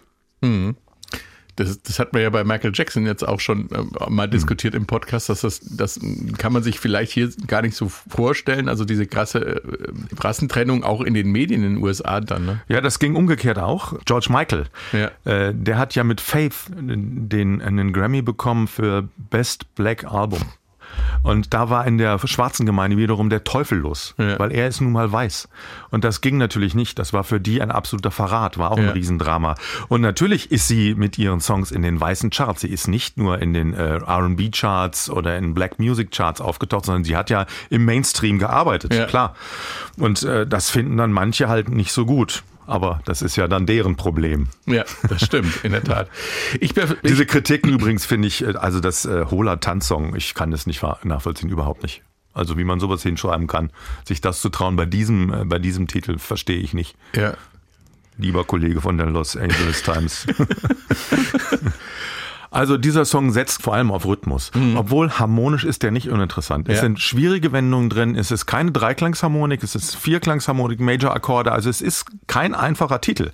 [1.57, 4.87] Das, das hat man ja bei Michael Jackson jetzt auch schon äh, mal diskutiert im
[4.87, 6.01] Podcast, dass das, das
[6.39, 8.69] kann man sich vielleicht hier gar nicht so vorstellen.
[8.69, 9.61] Also diese krasse äh,
[10.19, 12.47] Rassentrennung auch in den Medien in den USA dann.
[12.47, 12.63] Ne?
[12.69, 13.93] Ja, das ging umgekehrt auch.
[14.07, 15.11] George Michael, Ja.
[15.31, 20.41] äh, der hat ja mit Faith den, einen Grammy bekommen für Best Black Album.
[21.23, 24.39] Und da war in der schwarzen Gemeinde wiederum der Teufel los, Ja.
[24.39, 25.49] weil er ist nun mal weiß.
[25.91, 26.99] Und das ging natürlich nicht.
[26.99, 28.93] Das war für die ein absoluter Verrat, war auch ein Ja.
[28.93, 29.55] Riesendrama.
[29.89, 32.63] Und natürlich ist sie mit ihren Songs in den weißen Charts.
[32.63, 37.05] Sie ist nicht nur in den äh, R&B-Charts oder in Black Music Charts aufgetaucht, sondern
[37.05, 39.07] sie hat ja im Mainstream gearbeitet, Ja.
[39.07, 39.35] klar.
[39.97, 42.43] Und äh, das finden dann manche halt nicht so gut.
[42.71, 44.47] Aber das ist ja dann deren Problem.
[44.67, 46.09] Ja, das stimmt, in der Tat.
[46.61, 46.73] Ich,
[47.05, 50.81] Diese Kritiken übrigens finde ich, äh, also das äh, Hohler Tanzsong, ich kann das nicht
[51.03, 52.03] nachvollziehen, überhaupt nicht.
[52.33, 53.73] Also wie man sowas hinschreiben kann,
[54.07, 56.97] sich das zu trauen bei diesem, äh, bei diesem Titel, verstehe ich nicht.
[57.15, 57.35] ja.
[58.19, 60.27] Lieber Kollege von der Los Angeles Times.
[62.51, 64.51] Also dieser Song setzt vor allem auf Rhythmus.
[64.77, 66.69] Obwohl harmonisch ist der nicht uninteressant.
[66.69, 66.81] Es Ja.
[66.83, 68.17] sind schwierige Wendungen drin.
[68.17, 71.53] Es ist keine Dreiklangsharmonik, es ist Vierklangsharmonik, Major-Akkorde.
[71.53, 73.31] Also es ist kein einfacher Titel.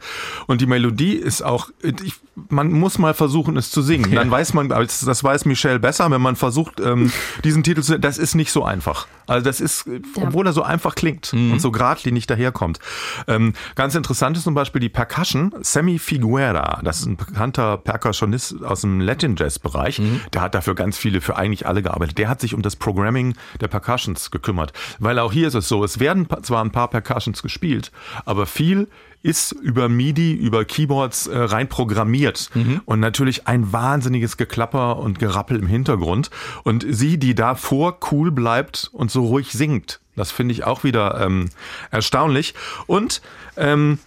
[0.47, 2.15] Und die Melodie ist auch, ich,
[2.51, 4.13] man muss mal versuchen, es zu singen.
[4.15, 7.11] Dann weiß man, das weiß Michelle besser, wenn man versucht, ähm,
[7.45, 9.07] diesen Titel zu, das ist nicht so einfach.
[9.27, 12.79] Also das ist, obwohl er so einfach klingt und so geradlinig daherkommt.
[13.27, 15.53] Ähm, ganz interessant ist zum Beispiel die Percussion.
[15.63, 20.01] Sammy Figuera, das ist ein bekannter Percussionist aus dem Latin Jazz Bereich.
[20.33, 22.19] Der hat dafür ganz viele, für eigentlich alle gearbeitet.
[22.19, 24.73] Der hat sich um das Programming der Percussions gekümmert.
[24.99, 27.93] Weil auch hier ist es so, es werden zwar ein paar Percussions gespielt,
[28.25, 28.89] aber viel
[29.23, 32.51] ist über MIDI, über Keyboards äh, rein programmiert.
[32.85, 36.31] Und natürlich ein wahnsinniges Geklapper und Gerappel im Hintergrund.
[36.63, 40.01] Und sie, die davor cool bleibt und so ruhig singt.
[40.15, 41.51] Das finde ich auch wieder ähm,
[41.91, 42.55] erstaunlich.
[42.87, 43.21] Und
[43.57, 43.99] ähm,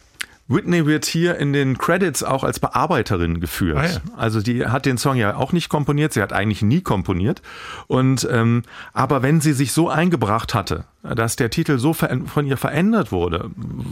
[0.50, 3.78] Whitney wird hier in den Credits auch als Bearbeiterin geführt.
[3.78, 4.00] Ah ja.
[4.18, 7.42] Also die hat den Song ja auch nicht komponiert, sie hat eigentlich nie komponiert.
[7.88, 12.58] Und ähm, aber wenn sie sich so eingebracht hatte, dass der Titel so von ihr
[12.58, 13.52] verändert wurde,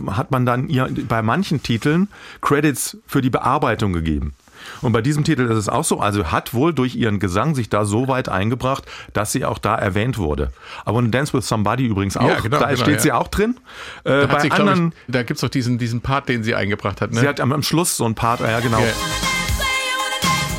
[0.10, 2.08] hat man dann ihr bei manchen Titeln
[2.41, 4.34] Credits für die Bearbeitung gegeben.
[4.82, 7.69] Und bei diesem Titel ist es auch so, also hat wohl durch ihren Gesang sich
[7.69, 10.51] da so weit eingebracht, dass sie auch da erwähnt wurde.
[10.86, 12.99] Aber in Dance with Somebody übrigens auch, Ja, genau, da genau, steht ja.
[13.01, 13.58] sie auch drin.
[14.03, 16.56] Äh, Da, bei sie, anderen, ich, da gibt es doch diesen, diesen Part, den sie
[16.56, 17.12] eingebracht hat.
[17.12, 17.19] Ne?
[17.19, 18.86] sie hat am, am Schluss so ein Part, ja genau, Ja.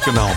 [0.05, 0.31] genau.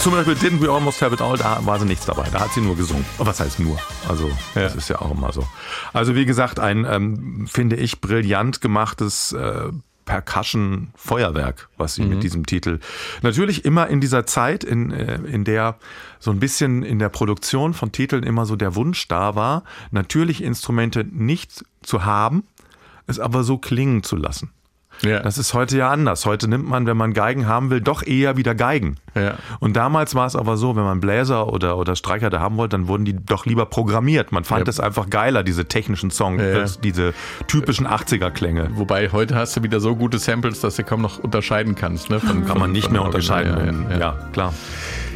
[0.00, 2.28] Zum Beispiel Didn't We Almost Have It All, da war sie nichts dabei.
[2.30, 3.04] Da hat sie nur gesungen.
[3.18, 3.76] Oh, Was heißt nur?
[4.08, 5.44] Also, das ist ja auch immer so.
[5.92, 9.70] Also, wie gesagt, ein, ähm, finde ich, brillant gemachtes äh,
[10.06, 12.78] Percussion-Feuerwerk, was sie mit diesem Titel.
[13.22, 15.76] Natürlich immer in dieser Zeit, in, äh, in der
[16.18, 20.42] so ein bisschen in der Produktion von Titeln immer so der Wunsch da war, natürlich
[20.42, 22.44] Instrumente nicht zu haben,
[23.06, 24.50] es aber so klingen zu lassen.
[25.02, 25.20] Ja.
[25.20, 26.26] Das ist heute ja anders.
[26.26, 28.96] Heute nimmt man, wenn man Geigen haben will, doch eher wieder Geigen.
[29.14, 29.34] Ja.
[29.60, 32.76] Und damals war es aber so, wenn man Bläser oder, oder Streicher da haben wollte,
[32.76, 34.32] dann wurden die doch lieber programmiert.
[34.32, 34.70] Man fand Ja.
[34.70, 36.58] es einfach geiler, diese technischen Songs, Ja, ja.
[36.60, 37.14] das- diese
[37.46, 38.70] typischen 80er-Klänge.
[38.74, 42.10] Wobei heute hast du wieder so gute Samples, dass du kaum noch unterscheiden kannst.
[42.10, 42.20] Ne?
[42.20, 43.44] Von, Kann von- man nicht mehr Original.
[43.44, 43.86] unterscheiden.
[43.90, 44.00] Ja, ja, ja.
[44.20, 44.54] ja, klar.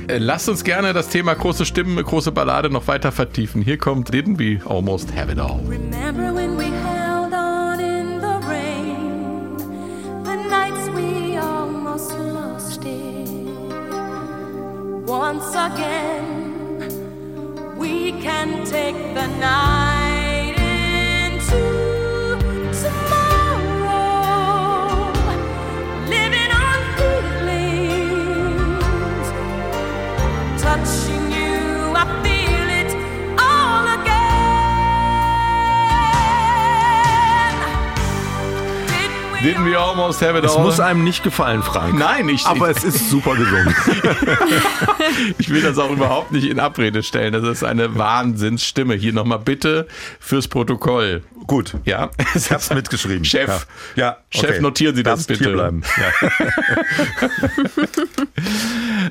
[0.08, 3.62] Äh, Lasst uns gerne das Thema große Stimmen, große Ballade noch weiter vertiefen.
[3.62, 5.60] Hier kommt Didn't We Almost Have It All.
[5.68, 6.56] Remember when
[15.10, 16.86] Once again,
[17.76, 19.99] we can take the night
[39.90, 41.98] Almost Have It Es muss einem nicht gefallen, Frank.
[41.98, 43.74] Nein, ich, Aber ich, es ist super gesungen.
[45.38, 47.32] ich will das auch überhaupt nicht in Abrede stellen.
[47.32, 48.94] Das ist eine Wahnsinnsstimme.
[48.94, 49.88] Hier nochmal bitte
[50.20, 51.22] fürs Protokoll.
[51.48, 51.74] Gut.
[51.84, 53.24] Ja, Ich hab's mitgeschrieben.
[53.24, 53.66] Chef.
[53.96, 54.60] Ja, ja Chef, okay.
[54.60, 55.44] notieren Sie das Darfst bitte.
[55.44, 55.82] Hier bleiben.
[55.96, 56.38] Ja.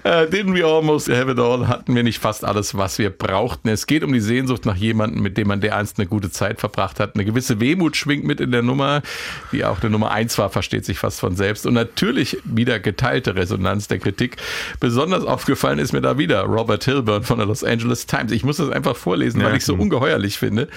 [0.04, 1.68] Äh, didn't we almost have it all?
[1.68, 3.68] Hatten wir nicht fast alles, was wir brauchten?
[3.70, 7.00] Es geht um die Sehnsucht nach jemandem, mit dem man dereinst eine gute Zeit verbracht
[7.00, 7.16] hat.
[7.16, 9.02] Eine gewisse Wehmut schwingt mit in der Nummer,
[9.52, 11.66] die auch eine Nummer eins war, versteht sich fast von selbst.
[11.66, 14.38] Und natürlich wieder geteilte Resonanz der Kritik.
[14.80, 18.32] Besonders aufgefallen ist mir da wieder Robert Hilburn von der Los Angeles Times.
[18.32, 19.56] Ich muss das einfach vorlesen, weil Ja.
[19.56, 20.68] ich so ungeheuerlich finde.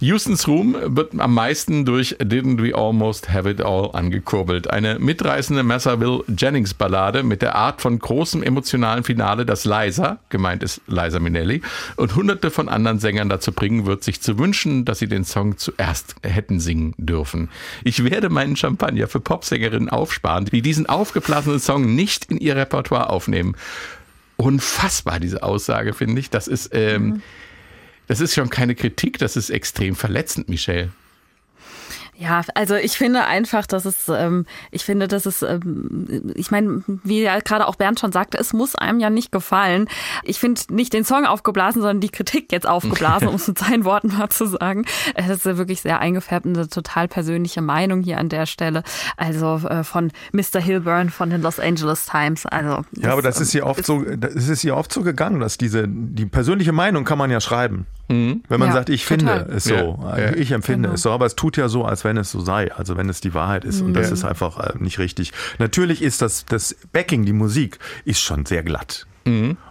[0.00, 4.70] Houstons Ruhm wird am meisten durch Didn't We Almost Have It All angekurbelt.
[4.70, 10.62] Eine mitreißende Massaville Jennings Ballade mit der Art von großem emotionalen Finale, das Liza, gemeint
[10.62, 11.62] ist Liza Minnelli,
[11.96, 15.58] und hunderte von anderen Sängern dazu bringen wird, sich zu wünschen, dass sie den Song
[15.58, 17.48] zuerst hätten singen dürfen.
[17.82, 23.10] Ich werde meinen Champagner für Popsängerinnen aufsparen, die diesen aufgeblasenen Song nicht in ihr Repertoire
[23.10, 23.56] aufnehmen.
[24.36, 26.30] Unfassbar, diese Aussage, finde ich.
[26.30, 27.20] Das ist, ähm,
[28.08, 30.90] das ist schon keine Kritik, das ist extrem verletzend, Michelle.
[32.20, 36.82] Ja, also ich finde einfach, dass es, ähm, ich finde, dass es, ähm, ich meine,
[37.04, 39.86] wie ja gerade auch Bernd schon sagte, es muss einem ja nicht gefallen.
[40.24, 43.84] Ich finde nicht den Song aufgeblasen, sondern die Kritik jetzt aufgeblasen, um es mit seinen
[43.84, 44.84] Worten mal zu sagen.
[45.14, 48.82] Es ist wirklich sehr eingefärbt und eine total persönliche Meinung hier an der Stelle.
[49.16, 50.58] Also äh, von Mr.
[50.60, 52.46] Hilburn von den Los Angeles Times.
[52.46, 55.56] Also Ja, aber das ist hier oft so, das ist hier oft so gegangen, dass
[55.56, 57.86] diese, die persönliche Meinung kann man ja schreiben.
[58.10, 59.40] Wenn man Ja, sagt, ich total.
[59.44, 60.32] finde es so, Ja, ja.
[60.34, 60.94] ich empfinde Genau.
[60.94, 63.20] es so, aber es tut ja so, als wenn es so sei, also wenn es
[63.20, 65.32] die Wahrheit ist und das ist einfach äh, nicht richtig.
[65.58, 69.06] Natürlich ist das, das Backing, die Musik, ist schon sehr glatt.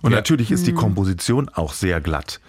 [0.02, 2.39] Und natürlich ist die Komposition auch sehr glatt.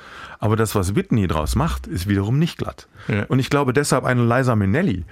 [0.41, 2.87] Aber das, was Whitney draus macht, ist wiederum nicht glatt.
[3.09, 3.25] Ja.
[3.25, 5.05] Und ich glaube deshalb eine Liza Minnelli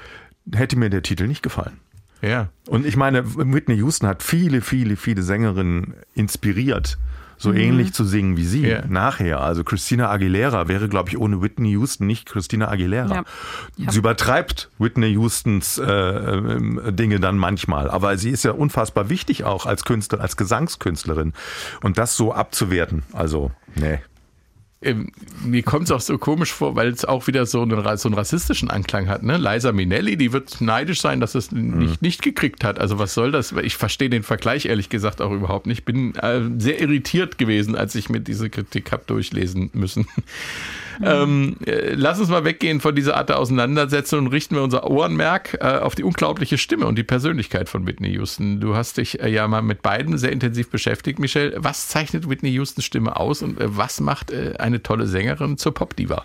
[0.52, 1.80] hätte mir der Titel nicht gefallen.
[2.22, 2.48] Ja.
[2.68, 6.98] Und ich meine, Whitney Houston hat viele, viele, viele Sängerinnen inspiriert,
[7.38, 8.84] so ähnlich zu singen wie sie Ja.
[8.88, 9.40] nachher.
[9.40, 13.14] Also Christina Aguilera wäre, glaube ich, ohne Whitney Houston nicht Christina Aguilera.
[13.14, 13.24] Ja.
[13.76, 13.90] Ja.
[13.92, 19.44] Sie übertreibt Whitney Houstons äh, ähm, Dinge dann manchmal, aber sie ist ja unfassbar wichtig
[19.44, 21.32] auch als Künstler, als Gesangskünstlerin.
[21.82, 23.98] Und das so abzuwerten, also, nee.
[24.86, 25.08] Ähm,
[25.44, 28.14] mir kommt es auch so komisch vor, weil es auch wieder so einen, so einen
[28.14, 29.24] rassistischen Anklang hat.
[29.24, 29.36] Ne?
[29.36, 32.78] Liza Minnelli, die wird neidisch sein, dass es nicht, nicht gekriegt hat.
[32.78, 33.52] Also was soll das?
[33.52, 35.84] Ich verstehe den Vergleich ehrlich gesagt auch überhaupt nicht.
[35.84, 40.06] Bin äh, sehr irritiert gewesen, als ich mir diese Kritik habe durchlesen müssen.
[41.02, 44.90] Ähm, äh, lass uns mal weggehen von dieser Art der Auseinandersetzung und richten wir unser
[44.90, 48.60] Ohrenmerk äh, auf die unglaubliche Stimme und die Persönlichkeit von Whitney Houston.
[48.60, 51.54] Du hast dich äh, ja mal mit beiden sehr intensiv beschäftigt, Michelle.
[51.56, 55.74] Was zeichnet Whitney Houstons Stimme aus und äh, was macht äh, eine tolle Sängerin zur
[55.74, 56.24] Popdiva?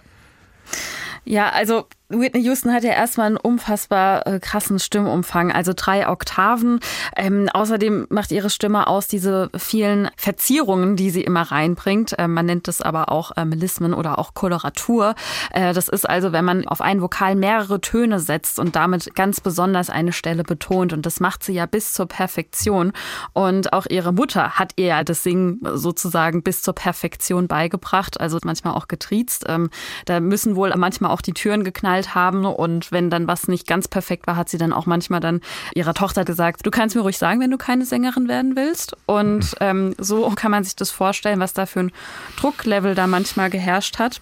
[1.24, 1.86] Ja, also
[2.20, 6.80] Whitney Houston hat ja erstmal einen unfassbar äh, krassen Stimmumfang, also drei Oktaven.
[7.16, 12.16] Ähm, außerdem macht ihre Stimme aus diese vielen Verzierungen, die sie immer reinbringt.
[12.18, 15.16] Ähm, man nennt das aber auch äh, Melismen oder auch Koloratur.
[15.52, 19.40] Äh, das ist also, wenn man auf einen Vokal mehrere Töne setzt und damit ganz
[19.40, 20.94] besonders eine Stelle betont.
[20.94, 22.92] Und das macht sie ja bis zur Perfektion.
[23.34, 28.38] Und auch ihre Mutter hat ihr ja das Singen sozusagen bis zur Perfektion beigebracht, also
[28.44, 29.46] manchmal auch getriezt.
[29.48, 29.70] Ähm,
[30.06, 33.88] da müssen wohl manchmal auch die Türen geknallt haben und wenn dann was nicht ganz
[33.88, 35.42] perfekt war, hat sie dann auch manchmal dann
[35.74, 38.96] ihrer Tochter gesagt, du kannst mir ruhig sagen, wenn du keine Sängerin werden willst.
[39.06, 41.92] Und ähm, so kann man sich das vorstellen, was da für ein
[42.38, 44.22] Drucklevel da manchmal geherrscht hat.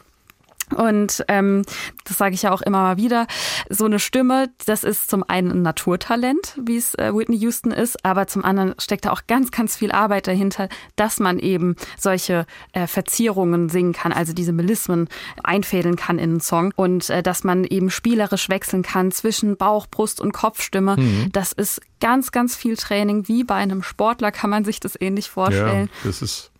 [0.75, 1.63] Und ähm,
[2.05, 3.27] das sage ich ja auch immer mal wieder,
[3.69, 8.05] so eine Stimme, das ist zum einen ein Naturtalent, wie es äh, Whitney Houston ist,
[8.05, 12.45] aber zum anderen steckt da auch ganz, ganz viel Arbeit dahinter, dass man eben solche
[12.73, 15.07] äh, Verzierungen singen kann, also diese Melismen
[15.43, 19.87] einfädeln kann in einen Song und äh, dass man eben spielerisch wechseln kann zwischen Bauch,
[19.87, 20.97] Brust und Kopfstimme.
[21.31, 25.25] Das ist ganz, ganz viel Training, wie bei einem Sportler kann man sich das ähnlich
[25.27, 25.89] Ja, vorstellen.
[26.03, 26.51] das ist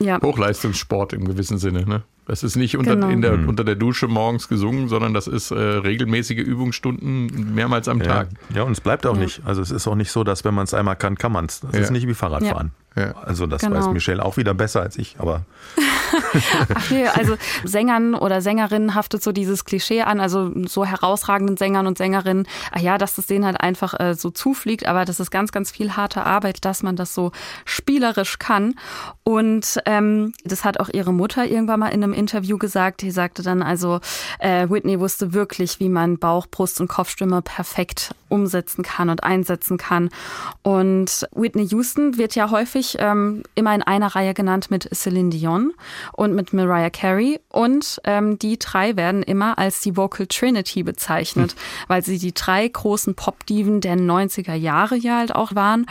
[0.00, 0.20] Ja.
[0.22, 1.84] Hochleistungssport im gewissen Sinne.
[1.84, 2.02] Ne?
[2.28, 3.08] Das ist nicht unter, Genau.
[3.08, 8.00] in der, unter der Dusche morgens gesungen, sondern das ist äh, regelmäßige Übungsstunden mehrmals am
[8.00, 8.06] Ja.
[8.06, 8.28] Tag.
[8.54, 9.40] ja, und es bleibt auch nicht.
[9.46, 11.60] Also es ist auch nicht so, dass wenn man es einmal kann, kann man es.
[11.60, 11.80] Das Ja.
[11.80, 12.70] ist nicht wie Fahrradfahren.
[12.98, 13.14] Ja.
[13.24, 13.76] Also das Genau.
[13.76, 15.44] weiß Michelle auch wieder besser als ich, aber
[16.74, 21.86] Ach nee, also Sängern oder Sängerinnen haftet so dieses Klischee an, also so herausragenden Sängern
[21.86, 25.30] und Sängerinnen, ah ja, dass das denen halt einfach äh, so zufliegt, aber das ist
[25.30, 27.32] ganz, ganz viel harte Arbeit, dass man das so
[27.64, 28.74] spielerisch kann.
[29.24, 33.02] Und ähm, das hat auch ihre Mutter irgendwann mal in einem Interview gesagt.
[33.02, 34.00] Die sagte dann also,
[34.38, 39.76] äh, Whitney wusste wirklich, wie man Bauch, Brust und Kopfstimme perfekt umsetzen kann und einsetzen
[39.76, 40.08] kann.
[40.62, 45.72] Und Whitney Houston wird ja häufig ähm, immer in einer Reihe genannt mit Celine Dion
[46.12, 47.40] und mit Mariah Carey.
[47.48, 51.54] Und ähm, die drei werden immer als die Vocal Trinity bezeichnet,
[51.88, 55.86] weil sie die drei großen Pop-Diven der 90er Jahre ja halt auch waren.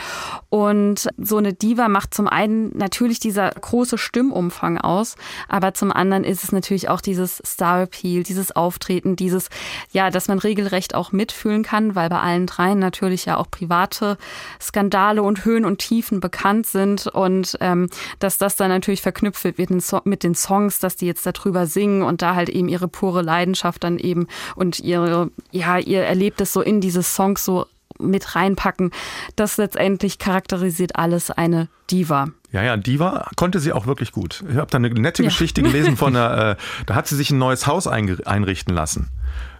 [0.48, 5.16] Und so eine Diva macht zum einen natürlich dieser große Stimmumfang aus,
[5.48, 9.48] aber zum anderen ist es natürlich auch dieses Star-Appeal, dieses Auftreten, dieses,
[9.92, 14.16] ja, dass man regelrecht auch mitfühlen kann, weil bei allen dreien natürlich ja auch private
[14.60, 19.58] Skandale und Höhen und Tiefen bekannt sind und ähm, dass das dann natürlich verknüpft wird
[19.58, 22.68] mit den, so mit den Songs, dass die jetzt darüber singen und da halt eben
[22.68, 27.66] ihre pure Leidenschaft dann eben und ihre, ja, ihr Erlebtes so in diese Songs so
[28.00, 28.92] mit reinpacken.
[29.34, 32.28] Das letztendlich charakterisiert alles eine Diva.
[32.52, 34.44] Ja, ja, Diva konnte sie auch wirklich gut.
[34.48, 35.28] Ich habe da eine nette Ja.
[35.28, 39.08] Geschichte gelesen von einer, äh, da hat sie sich ein neues Haus einrichten lassen.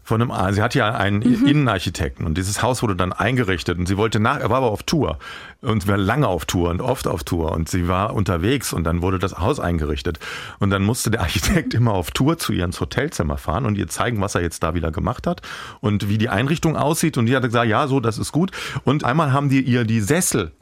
[0.09, 1.47] Von einem, sie hat ja einen Mhm.
[1.47, 4.83] Innenarchitekten und dieses Haus wurde dann eingerichtet und sie wollte nach, er war aber auf
[4.83, 5.19] Tour
[5.61, 9.03] und war lange auf Tour und oft auf Tour und sie war unterwegs und dann
[9.03, 10.19] wurde das Haus eingerichtet
[10.61, 13.87] und dann musste der Architekt immer auf Tour zu ihr ins Hotelzimmer fahren und ihr
[13.89, 15.43] zeigen, was er jetzt da wieder gemacht hat
[15.81, 18.51] und wie die Einrichtung aussieht und die hat gesagt, ja, so, das ist gut
[18.85, 20.53] und einmal haben die ihr die Sessel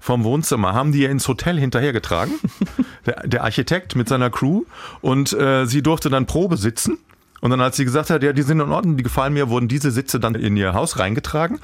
[0.00, 2.34] vom Wohnzimmer haben die ihr ins Hotel hinterhergetragen,
[3.06, 4.64] der, der Architekt mit seiner Crew
[5.00, 6.98] und äh, sie durfte dann Probe sitzen
[7.40, 9.68] und dann, als sie gesagt hat, ja, die sind in Ordnung, die gefallen mir, wurden
[9.68, 11.58] diese Sitze dann in ihr Haus reingetragen.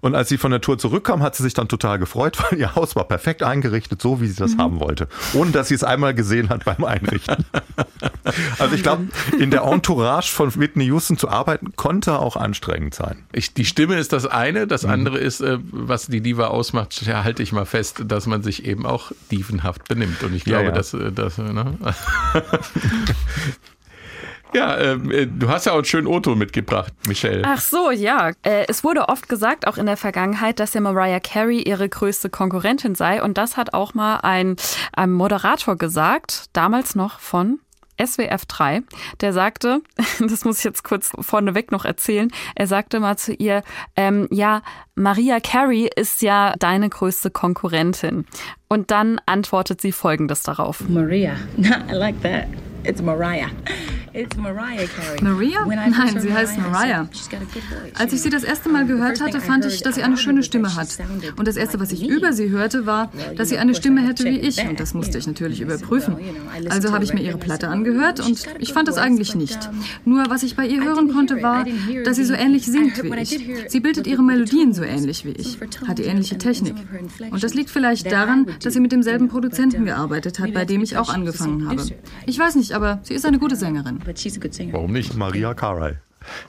[0.00, 2.74] Und als sie von der Tour zurückkam, hat sie sich dann total gefreut, weil ihr
[2.74, 5.08] Haus war perfekt eingerichtet, so wie sie das haben wollte.
[5.34, 7.44] Ohne dass sie es einmal gesehen hat beim Einrichten.
[8.58, 13.24] also ich glaube, in der Entourage von Whitney Houston zu arbeiten, konnte auch anstrengend sein.
[13.32, 17.24] Ich, die Stimme ist das eine, das andere ist, äh, was die Diva ausmacht, ja,
[17.24, 20.22] halte ich mal fest, dass man sich eben auch dievenhaft benimmt.
[20.22, 20.72] Und ich Ja, glaube, ja.
[20.72, 21.38] dass äh, das.
[21.38, 21.74] äh, Ne?
[24.54, 27.42] ja, ähm, äh, du hast ja auch einen schönen O-Ton mitgebracht, Michelle.
[27.44, 28.30] Ach so, ja.
[28.42, 32.30] Äh, es wurde oft gesagt, auch in der Vergangenheit, dass ja Mariah Carey ihre größte
[32.30, 33.22] Konkurrentin sei.
[33.22, 34.56] Und das hat auch mal ein,
[34.92, 37.60] ein Moderator gesagt, damals noch von
[38.04, 38.82] SWF 3,
[39.20, 39.80] der sagte,
[40.20, 43.62] das muss ich jetzt kurz vorneweg noch erzählen, er sagte mal zu ihr,
[43.96, 44.62] ähm, ja,
[44.94, 48.24] Maria Carey ist ja deine größte Konkurrentin.
[48.68, 50.88] Und dann antwortet sie folgendes darauf.
[50.88, 51.34] Maria.
[51.58, 52.46] I like that.
[52.84, 53.50] It's Mariah.
[54.18, 55.22] It's Mariah Carey.
[55.22, 55.64] Maria?
[55.64, 57.08] Nein, sie heißt Mariah.
[57.94, 60.74] Als ich sie das erste Mal gehört hatte, fand ich, dass sie eine schöne Stimme
[60.74, 60.88] hat.
[61.36, 64.40] Und das erste, was ich über sie hörte, war, dass sie eine Stimme hätte wie
[64.40, 64.58] ich.
[64.68, 66.16] Und das musste ich natürlich überprüfen.
[66.68, 69.70] Also habe ich mir ihre Platte angehört und ich fand das eigentlich nicht.
[70.04, 71.64] Nur was ich bei ihr hören konnte, war,
[72.04, 73.40] dass sie so ähnlich singt wie ich.
[73.68, 76.74] Sie bildet ihre Melodien so ähnlich wie ich, hat die ähnliche Technik.
[77.30, 80.96] Und das liegt vielleicht daran, dass sie mit demselben Produzenten gearbeitet hat, bei dem ich
[80.96, 81.86] auch angefangen habe.
[82.26, 84.00] Ich weiß nicht, aber sie ist eine gute Sängerin.
[84.08, 84.72] But she's a good singer.
[84.72, 85.14] Warum nicht?
[85.16, 85.98] Maria Carey.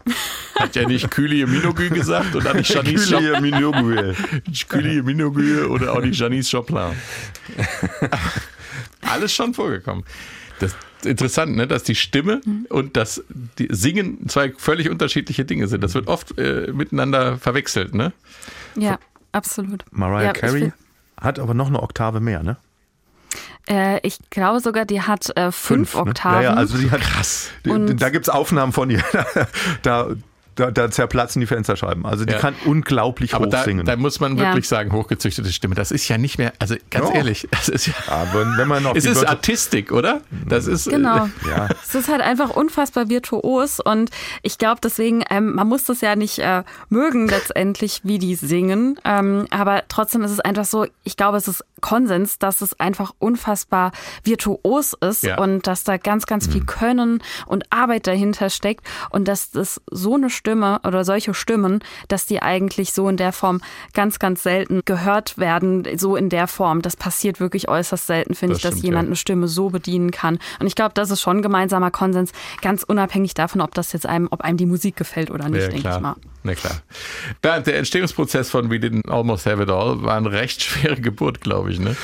[0.56, 3.26] Hat ja nicht Külie Minogü gesagt und auch nicht Janice Joplin.
[3.28, 4.15] Julia Minogue.
[4.69, 6.93] Külie Minogü oder auch nicht Janice Joplin.
[9.02, 10.06] Alles schon vorgekommen.
[10.62, 11.67] Das ist interessant, ne?
[11.67, 13.26] dass die Stimme und das
[13.58, 15.84] Singen zwei völlig unterschiedliche Dinge sind.
[15.84, 17.93] Das wird oft äh, miteinander verwechselt.
[17.93, 18.13] Ne?
[18.78, 19.00] Ja,
[19.34, 19.84] absolut.
[19.91, 20.72] Mariah ja, Carey
[21.19, 22.56] hat aber noch eine Oktave mehr, ne?
[23.69, 26.01] Äh, ich glaube sogar, die hat äh, fünf, ne?
[26.01, 26.41] Oktaven.
[26.43, 27.49] Ja, ja, also die hat krass.
[27.67, 29.03] Und- da gibt's Aufnahmen von ihr.
[29.84, 30.08] da,
[30.55, 32.05] da, da zerplatzen die Fensterscheiben.
[32.05, 32.39] Also die Ja.
[32.39, 33.86] kann unglaublich Aber hoch da, singen.
[33.86, 34.47] da muss man Ja.
[34.49, 35.73] wirklich sagen, hochgezüchtete Stimme.
[35.73, 37.15] Das ist ja nicht mehr, also ganz Doch.
[37.15, 37.93] ehrlich, das ist ja.
[38.08, 40.19] aber wenn man auf Es die ist Wörter- Artistik, oder?
[40.45, 41.29] Das ist äh, Genau.
[41.49, 41.69] Ja.
[41.82, 44.10] Es ist halt einfach unfassbar virtuos und
[44.41, 48.99] ich glaube deswegen, ähm, man muss das ja nicht äh, mögen letztendlich, wie die singen,
[49.05, 53.13] ähm, aber trotzdem ist es einfach so, ich glaube, es ist Konsens, dass es einfach
[53.20, 53.92] unfassbar
[54.24, 55.38] virtuos ist Ja.
[55.39, 60.15] und dass da ganz, ganz viel Können und Arbeit dahinter steckt und dass das so
[60.15, 63.62] eine Stimme oder solche Stimmen, dass die eigentlich so in der Form
[63.94, 66.82] ganz, ganz selten gehört werden, so in der Form.
[66.82, 69.10] Das passiert wirklich äußerst selten, finde ich, dass stimmt, jemand ja.
[69.10, 70.39] eine Stimme so bedienen kann.
[70.60, 72.32] Und ich glaube, das ist schon gemeinsamer Konsens,
[72.62, 75.68] ganz unabhängig davon, ob das jetzt einem, ob einem die Musik gefällt oder nicht, Ja,
[75.70, 76.16] denke ich mal.
[76.43, 76.82] Na klar.
[77.41, 81.41] Bernd, der Entstehungsprozess von We Didn't Almost Have It All war eine recht schwere Geburt,
[81.41, 81.68] glaube ich.
[81.78, 81.95] Ne?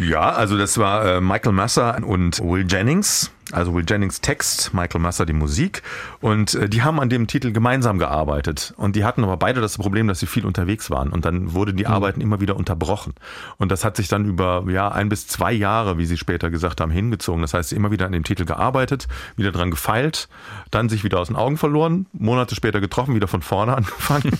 [0.00, 3.30] Ja, also das war äh, Michael Masser und Will Jennings.
[3.52, 5.82] Also Will Jennings Text, Michael Masser die Musik.
[6.20, 8.74] Und äh, die haben an dem Titel gemeinsam gearbeitet.
[8.76, 11.10] Und die hatten aber beide das Problem, dass sie viel unterwegs waren.
[11.10, 13.14] Und dann wurden die Arbeiten immer wieder unterbrochen.
[13.58, 16.80] Und das hat sich dann über ja, ein bis zwei Jahre, wie sie später gesagt
[16.80, 17.40] haben, hingezogen.
[17.42, 19.06] Das heißt, immer wieder an dem Titel gearbeitet,
[19.36, 20.28] wieder dran gefeilt,
[20.72, 24.36] dann sich wieder aus den Augen verloren, Monate später getroffen, wieder von vorne angefangen,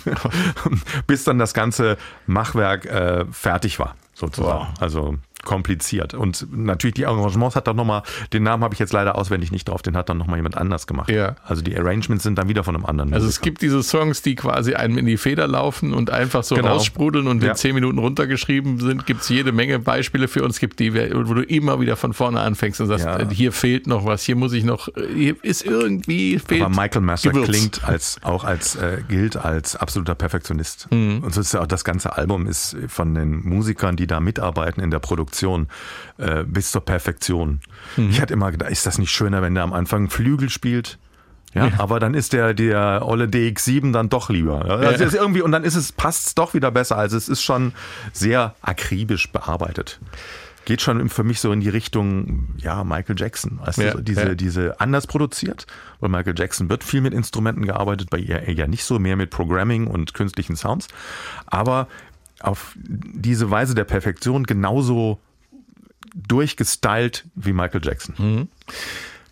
[1.06, 4.72] bis dann das ganze Machwerk äh, fertig war, sozusagen.
[4.80, 5.14] Also
[5.46, 6.12] kompliziert.
[6.12, 8.02] Und natürlich die Arrangements hat dann nochmal,
[8.34, 10.86] den Namen habe ich jetzt leider auswendig nicht drauf, den hat dann nochmal jemand anders
[10.86, 11.10] gemacht.
[11.10, 11.36] Ja.
[11.44, 13.14] Also die Arrangements sind dann wieder von einem anderen.
[13.14, 13.44] Also es Musiker.
[13.44, 16.74] gibt diese Songs, die quasi einem in die Feder laufen und einfach so Genau.
[16.74, 17.50] raussprudeln und Ja.
[17.50, 19.06] in zehn Minuten runtergeschrieben sind.
[19.06, 20.56] Gibt es jede Menge Beispiele für uns.
[20.58, 23.18] gibt die, wo du immer wieder von vorne anfängst und sagst, Ja.
[23.20, 26.62] äh, hier fehlt noch was, hier muss ich noch, äh, hier ist irgendwie fehlt.
[26.62, 27.48] Aber Michael Gewürz.
[27.48, 30.88] klingt als auch als äh, gilt als absoluter Perfektionist.
[30.90, 31.20] Mhm.
[31.22, 34.80] Und so ist ja auch das ganze Album ist von den Musikern, die da mitarbeiten
[34.82, 35.35] in der Produktion,
[36.18, 37.60] äh, bis zur Perfektion.
[37.96, 38.10] Mhm.
[38.10, 40.98] Ich hatte immer gedacht, ist das nicht schöner, wenn der am Anfang Flügel spielt?
[41.54, 44.66] Ja, aber dann ist der der olle DX7 dann doch lieber.
[44.66, 45.22] Ja, Also Ja.
[45.22, 46.98] irgendwie und dann ist es passt doch wieder besser.
[46.98, 47.72] Also es ist schon
[48.12, 49.98] sehr akribisch bearbeitet.
[50.66, 53.60] Geht schon für mich so in die Richtung, ja, Michael Jackson.
[53.64, 54.34] Weißt Ja, diese, ja.
[54.34, 55.66] diese anders produziert,
[56.00, 59.30] weil Michael Jackson wird viel mit Instrumenten gearbeitet, bei ihr ja nicht so mehr mit
[59.30, 60.88] Programming und künstlichen Sounds,
[61.46, 61.86] aber
[62.40, 65.20] auf diese Weise der Perfektion genauso
[66.16, 68.48] durchgestylt wie Michael Jackson.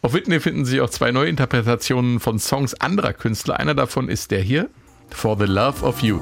[0.03, 3.59] Auf Whitney finden sich auch zwei Neuinterpretationen von Songs anderer Künstler.
[3.59, 4.69] Einer davon ist der hier,
[5.11, 6.21] For the Love of You.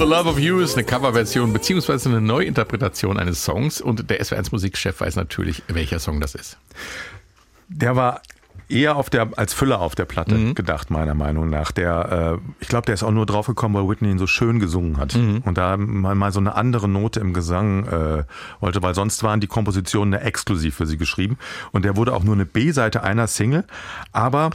[0.00, 4.48] The Love of You ist eine Coverversion beziehungsweise eine Neuinterpretation eines Songs und der SW1
[4.50, 6.56] Musikchef weiß natürlich, welcher Song das ist.
[7.68, 8.22] Der war
[8.70, 11.70] eher auf der, als Füller auf der Platte gedacht, meiner Meinung nach.
[11.70, 14.96] Der, äh, ich glaube, der ist auch nur draufgekommen, weil Whitney ihn so schön gesungen
[14.96, 15.14] hat.
[15.44, 18.24] Und da mal, mal so eine andere Note im Gesang äh,
[18.60, 21.36] wollte, weil sonst waren die Kompositionen exklusiv für sie geschrieben.
[21.72, 23.64] Und der wurde auch nur eine B-Seite einer Single.
[24.12, 24.50] Aber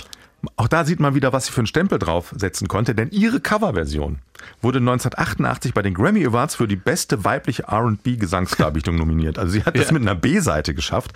[0.56, 4.20] auch da sieht man wieder, was sie für einen Stempel draufsetzen konnte, denn ihre Coverversion
[4.62, 9.38] wurde 1988 bei den Grammy Awards für die beste weibliche R&B-Gesangsdarbietung nominiert.
[9.40, 9.94] Also sie hat das Ja.
[9.94, 11.12] mit einer B-Seite geschafft.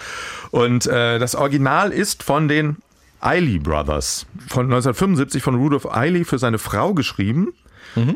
[0.51, 2.77] Und äh, das Original ist von den
[3.21, 7.53] Eiley Brothers von 1975 von Rudolph Eiley für seine Frau geschrieben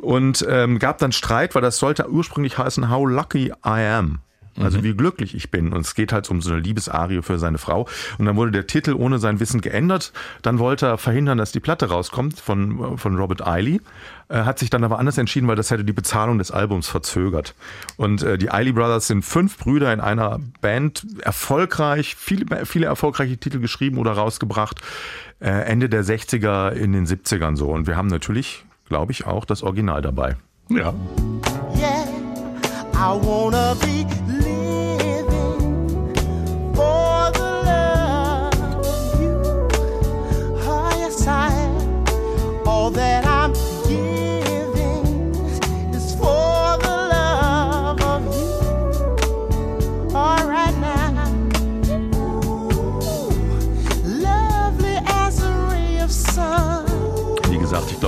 [0.01, 4.19] und ähm, gab dann Streit, weil das sollte ursprünglich heißen How Lucky I Am.
[4.59, 5.73] Also wie glücklich ich bin.
[5.73, 7.87] Und es geht halt um so eine Liebesarie für seine Frau.
[8.17, 10.13] Und dann wurde der Titel ohne sein Wissen geändert.
[10.41, 13.81] Dann wollte er verhindern, dass die Platte rauskommt von, von Robert Eiley.
[14.29, 17.55] Äh, hat sich dann aber anders entschieden, weil das hätte die Bezahlung des Albums verzögert.
[17.97, 23.37] Und äh, die Eiley Brothers sind fünf Brüder in einer Band, erfolgreich, viele, viele erfolgreiche
[23.37, 24.81] Titel geschrieben oder rausgebracht.
[25.39, 27.69] Äh, Ende der 60er, in den 70ern so.
[27.69, 30.37] Und wir haben natürlich, glaube ich, auch das Original dabei.
[30.69, 30.93] Ja.
[31.75, 32.07] Yeah,
[32.95, 34.12] I wanna be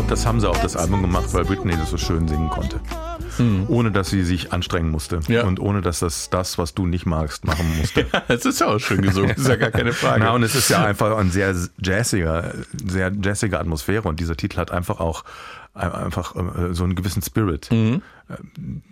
[0.06, 2.80] glaube, das haben sie auf das Album gemacht, weil Whitney das so schön singen konnte.
[3.68, 5.20] Ohne dass sie sich anstrengen musste.
[5.28, 5.43] Ja.
[5.43, 8.06] Und ohne dass das das, was du nicht magst, machen musste.
[8.30, 10.22] Das ist ja auch schön gesungen, ist ja gar keine Frage.
[10.24, 11.53] Na, und es ist ja einfach ein sehr
[11.84, 12.53] jazziger,
[12.86, 15.24] sehr jazzige Atmosphäre und dieser Titel hat einfach auch
[15.74, 18.01] ein- einfach äh, so einen gewissen Spirit, Mhm.
[18.30, 18.34] äh,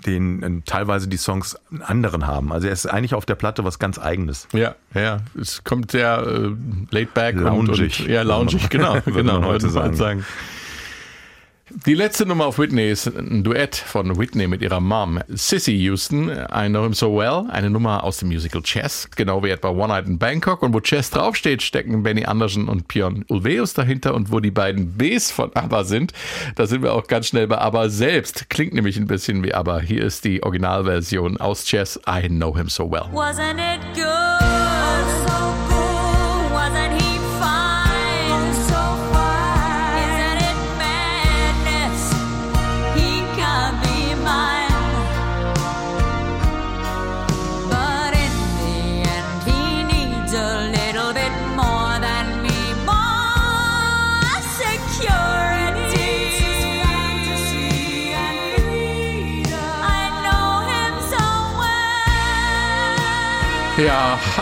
[0.06, 2.52] den äh, teilweise die Songs anderen haben.
[2.52, 4.48] Also er ist eigentlich auf der Platte was ganz Eigenes.
[4.52, 6.50] Ja, ja, es kommt sehr äh,
[6.92, 8.02] laid back und, Loungig.
[8.02, 10.26] und ja, loungig, genau, Würde genau, man heute man sagen.
[11.76, 16.30] Die letzte Nummer auf Whitney ist ein Duett von Whitney mit ihrer Mom, Sissy Houston.
[16.30, 19.88] I Know Him So Well, eine Nummer aus dem Musical Chess, genau wie etwa One
[19.88, 20.62] Night in Bangkok.
[20.62, 24.14] Und wo Chess draufsteht, stecken Benny Andersen und Björn Ulveus dahinter.
[24.14, 26.14] Und wo die beiden Bs von ABBA sind,
[26.56, 28.52] da sind wir auch ganz schnell bei ABBA selbst.
[28.52, 29.80] Klingt nämlich ein bisschen wie ABBA.
[29.80, 33.10] Hier ist die Originalversion aus Chess, I Know Him So Well.
[33.12, 35.43] Wasn't it good.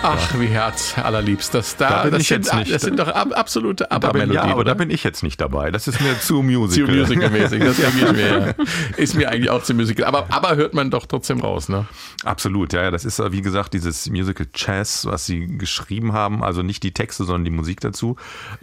[0.02, 1.54] Ach, wie Herz allerliebst.
[1.54, 4.34] Das, da, Da bin das, ich sind, das sind doch ab, absolute Da ABBA-Melodien.
[4.34, 4.76] ja, aber da oder?
[4.76, 5.72] bin ich jetzt nicht dabei.
[5.72, 6.96] Das ist mir zu zu musical.
[6.96, 8.56] musical-mäßig, das denke ich mir.
[8.98, 10.06] Ist mir eigentlich auch zu musical.
[10.06, 11.86] Aber, aber hört man doch trotzdem raus, ne?
[12.24, 12.92] Absolut, ja, ja.
[12.92, 16.44] Das ist äh, wie gesagt dieses Musical Chess, was sie geschrieben haben.
[16.44, 18.16] Also nicht die Texte, sondern die Musik dazu.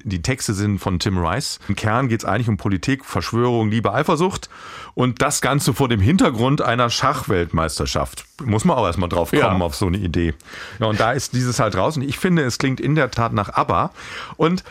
[0.02, 1.58] Die Texte sind von Tim Rice.
[1.68, 4.48] Im Kern geht es eigentlich um Politik, Verschwörung, Liebe, Eifersucht.
[4.94, 8.27] Und das Ganze vor dem Hintergrund einer Schachweltmeisterschaft.
[8.44, 9.64] Muss man auch erstmal drauf kommen Ja.
[9.66, 10.34] auf so eine Idee.
[10.78, 11.96] Ja, und da ist dieses halt raus.
[11.96, 13.90] Und ich finde, es klingt in der Tat nach ABBA.
[14.36, 14.62] Und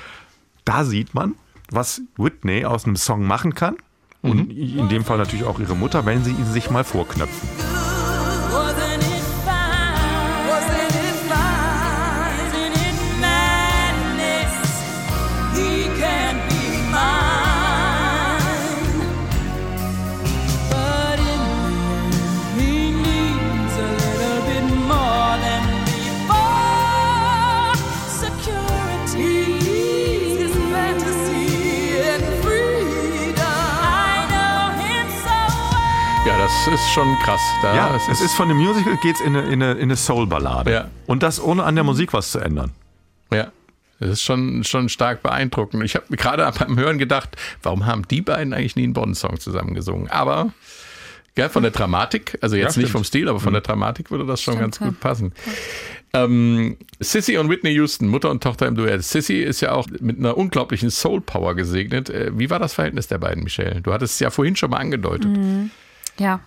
[0.66, 1.36] da sieht man,
[1.72, 3.76] was Whitney aus einem Song machen kann.
[4.22, 7.87] Und in dem Fall natürlich auch ihre Mutter, wenn sie ihn sich mal vorknöpfen.
[36.48, 37.42] Das ist schon krass.
[37.62, 39.96] Da, Ja, es es ist von dem Musical geht's in eine, in eine, in eine
[39.98, 40.72] Soul-Ballade.
[40.72, 40.88] Ja.
[41.06, 42.72] Und das ohne an der Musik was zu ändern.
[43.32, 43.52] Ja.
[44.00, 45.84] Das ist schon, schon stark beeindruckend.
[45.84, 49.40] Ich habe mir gerade beim Hören gedacht, warum haben die beiden eigentlich nie einen Bond-Song
[49.40, 50.10] zusammen gesungen?
[50.10, 50.54] Aber
[51.36, 54.26] gell, von der Dramatik, also jetzt Ja, nicht vom Stil, aber von der Dramatik würde
[54.26, 54.86] das schon Stimmt, ganz ja.
[54.88, 55.34] gut passen.
[56.14, 59.04] Ähm, Sissy und Whitney Houston, Mutter und Tochter im Duett.
[59.04, 62.10] Sissy ist ja auch mit einer unglaublichen Soul-Power gesegnet.
[62.10, 63.82] Äh, Wie war das Verhältnis der beiden, Michelle?
[63.82, 65.30] Du hattest es ja vorhin schon mal angedeutet.
[66.20, 66.40] Ja,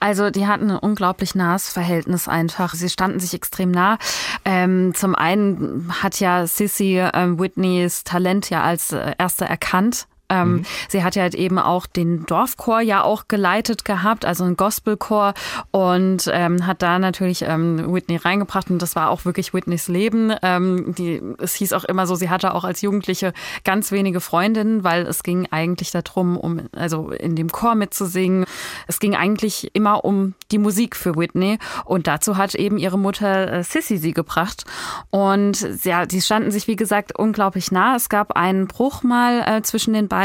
[0.00, 2.74] also die hatten ein unglaublich nahes Verhältnis einfach.
[2.74, 3.98] Sie standen sich extrem nah.
[4.44, 10.06] Ähm, zum einen hat ja Sissy ähm, Whitneys Talent ja als äh, erste erkannt.
[10.42, 14.56] Ähm, Sie hat ja halt eben auch den Dorfchor ja auch geleitet gehabt, also einen
[14.56, 15.34] Gospelchor
[15.70, 20.32] und ähm, hat da natürlich ähm, Whitney reingebracht und das war auch wirklich Whitneys Leben.
[20.42, 23.32] Ähm, die, es hieß auch immer so, sie hatte auch als Jugendliche
[23.64, 28.46] ganz wenige Freundinnen, weil es ging eigentlich darum, um also in dem Chor mitzusingen.
[28.86, 33.52] Es ging eigentlich immer um die Musik für Whitney und dazu hat eben ihre Mutter
[33.52, 34.64] äh, Sissy sie gebracht
[35.10, 37.96] und ja, die standen sich wie gesagt unglaublich nah.
[37.96, 40.23] Es gab einen Bruch mal äh, zwischen den beiden,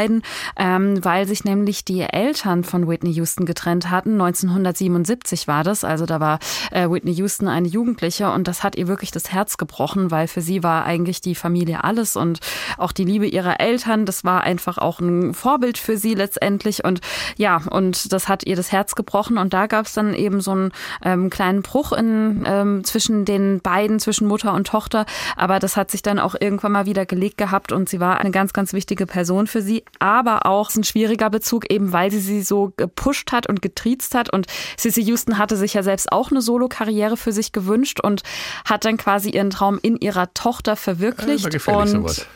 [0.58, 4.14] ähm, weil sich nämlich die Eltern von Whitney Houston getrennt hatten.
[4.14, 6.40] 1977 war das, also da war
[6.72, 10.42] äh, Whitney Houston eine Jugendliche und das hat ihr wirklich das Herz gebrochen, weil für
[10.42, 12.40] sie war eigentlich die Familie alles und
[12.78, 17.02] auch die Liebe ihrer Eltern, das war einfach auch ein Vorbild für sie letztendlich und
[17.38, 20.52] ja, und das hat ihr das Herz gebrochen und da gab es dann eben so
[20.52, 20.72] einen
[21.04, 25.92] ähm, kleinen Bruch in, ähm, zwischen den beiden, zwischen Mutter und Tochter, aber das hat
[25.92, 29.06] sich dann auch irgendwann mal wieder gelegt gehabt und sie war eine ganz, ganz wichtige
[29.06, 33.48] Person für sie, aber auch ein schwieriger Bezug, eben weil sie sie so gepusht hat
[33.48, 37.52] und getriezt hat und Sissy Houston hatte sich ja selbst auch eine Solo-Karriere für sich
[37.52, 38.24] gewünscht und
[38.66, 42.28] hat dann quasi ihren Traum in ihrer Tochter verwirklicht gefährlich, und sowas.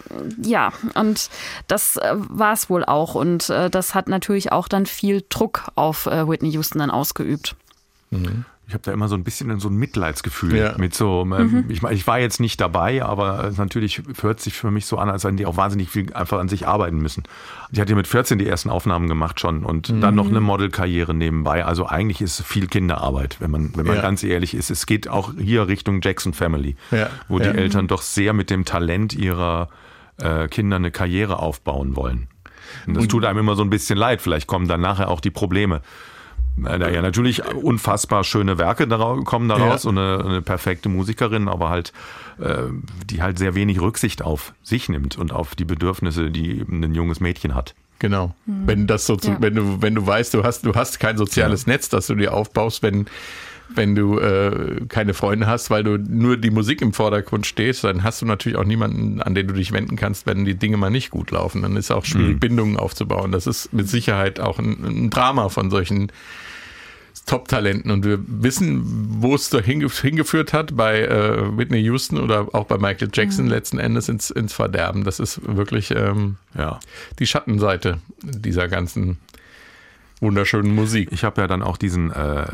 [0.42, 1.30] ja, und
[1.68, 3.16] das äh, war es wohl auch.
[3.16, 7.56] Und äh, das hat natürlich auch dann viel Druck auf äh, Whitney Houston dann ausgeübt.
[8.66, 10.76] Ich habe da immer so ein bisschen so ein Mitleidsgefühl Ja.
[10.78, 11.28] mit so.
[11.38, 14.98] ähm, Ich meine, ich war jetzt nicht dabei, aber natürlich hört sich für mich so
[14.98, 17.24] an, als hätten die auch wahnsinnig viel einfach an sich arbeiten müssen.
[17.72, 21.14] Die hat ja mit 14 die ersten Aufnahmen gemacht schon und dann noch eine Modelkarriere
[21.14, 21.66] nebenbei.
[21.66, 24.02] Also eigentlich ist es viel Kinderarbeit, wenn man wenn man Ja.
[24.02, 24.70] ganz ehrlich ist.
[24.72, 27.10] Es geht auch hier Richtung Jackson Family, Ja.
[27.28, 27.52] wo Ja.
[27.52, 29.68] die Eltern doch sehr mit dem Talent ihrer
[30.20, 32.28] äh, Kinder eine Karriere aufbauen wollen.
[32.88, 34.22] Und das tut einem immer so ein bisschen leid.
[34.22, 35.82] Vielleicht kommen dann nachher auch die Probleme.
[36.66, 39.90] Äh, Ja, natürlich unfassbar schöne Werke daraus, kommen daraus Ja.
[39.90, 41.94] und eine, eine perfekte Musikerin, aber halt,
[42.40, 42.64] äh,
[43.10, 46.94] die halt sehr wenig Rücksicht auf sich nimmt und auf die Bedürfnisse, die eben ein
[46.94, 47.74] junges Mädchen hat.
[48.00, 48.36] Genau.
[48.46, 49.38] Wenn das so, zu, Ja.
[49.40, 52.34] wenn du, wenn du weißt, du hast, du hast kein soziales Netz, das du dir
[52.34, 53.06] aufbaust, wenn
[53.70, 58.04] wenn du äh, keine Freunde hast, weil du nur die Musik im Vordergrund stehst, dann
[58.04, 60.90] hast du natürlich auch niemanden, an den du dich wenden kannst, wenn die Dinge mal
[60.92, 61.62] nicht gut laufen.
[61.64, 63.32] Dann ist es auch schwierig, Bindungen aufzubauen.
[63.32, 66.12] Das ist mit Sicherheit auch ein, ein Drama von solchen
[67.26, 68.82] Top-Talenten und wir wissen,
[69.22, 73.48] wo es da hinge hingeführt hat bei äh, Whitney Houston oder auch bei Michael Jackson
[73.48, 75.06] letzten Endes ins, ins Verderben.
[75.06, 76.80] Das ist wirklich ähm, Ja.
[77.20, 79.20] die Schattenseite dieser ganzen
[80.20, 81.10] wunderschönen Musik.
[81.12, 82.46] Ich habe ja dann auch diesen äh,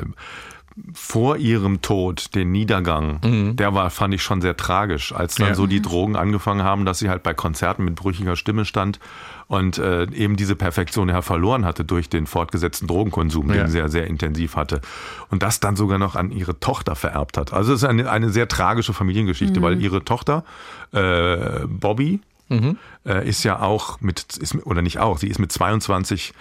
[0.94, 5.56] vor ihrem Tod, den Niedergang, der war, fand ich schon sehr tragisch, als dann Ja.
[5.56, 9.00] so die Drogen angefangen haben, dass sie halt bei Konzerten mit brüchiger Stimme stand
[9.48, 13.64] und äh, eben diese Perfektion ja verloren hatte durch den fortgesetzten Drogenkonsum, Ja.
[13.64, 14.82] den sie ja sehr intensiv hatte.
[15.30, 17.54] Und das dann sogar noch an ihre Tochter vererbt hat.
[17.54, 20.44] Also es ist eine, eine sehr tragische Familiengeschichte, weil ihre Tochter,
[20.92, 22.20] äh, Bobby,
[23.06, 26.34] äh, ist ja auch mit, ist, mit- oder nicht auch, sie ist mit 22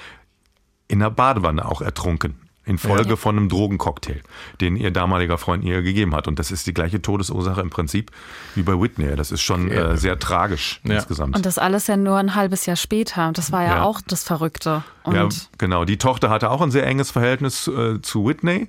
[0.88, 2.34] in der Badewanne auch ertrunken.
[2.68, 4.20] Infolge von einem Drogencocktail,
[4.60, 6.28] den ihr damaliger Freund ihr gegeben hat.
[6.28, 8.10] Und das ist die gleiche Todesursache im Prinzip
[8.54, 9.16] wie bei Whitney.
[9.16, 10.96] Das ist schon äh, sehr tragisch Ja.
[10.96, 11.34] insgesamt.
[11.36, 13.28] Und das alles ja nur ein halbes Jahr später.
[13.28, 13.82] Und das war ja, Ja.
[13.82, 14.84] auch das Verrückte.
[15.02, 15.84] Und ja, genau.
[15.84, 18.68] Die Tochter hatte auch ein sehr enges Verhältnis äh, zu Whitney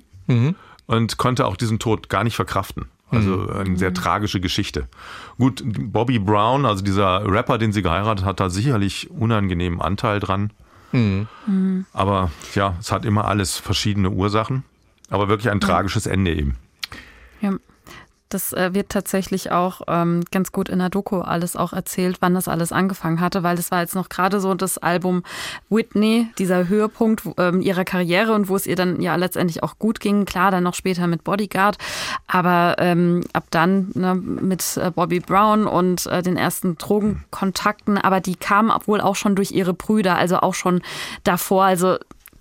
[0.86, 2.86] und konnte auch diesen Tod gar nicht verkraften.
[3.12, 4.86] Also eine sehr tragische Geschichte.
[5.36, 10.52] Gut, Bobby Brown, also dieser Rapper, den sie geheiratet hat, hat sicherlich unangenehmen Anteil dran.
[11.92, 14.64] Aber ja, es hat immer alles verschiedene Ursachen.
[15.08, 16.56] Aber wirklich ein tragisches Ende eben.
[17.40, 17.54] Ja,
[18.30, 22.34] das äh, wird tatsächlich auch ähm, ganz gut in der Doku alles auch erzählt, wann
[22.34, 25.22] das alles angefangen hatte, weil das war jetzt noch gerade so das Album
[25.68, 30.00] Whitney, dieser Höhepunkt ähm, ihrer Karriere und wo es ihr dann ja letztendlich auch gut
[30.00, 30.24] ging.
[30.24, 31.76] Klar, dann noch später mit Bodyguard,
[32.26, 38.20] aber ähm, ab dann ne, mit äh, Bobby Brown und äh, den ersten Drogenkontakten, aber
[38.20, 40.82] die kamen wohl auch schon durch ihre Brüder, also auch schon
[41.24, 41.98] davor, also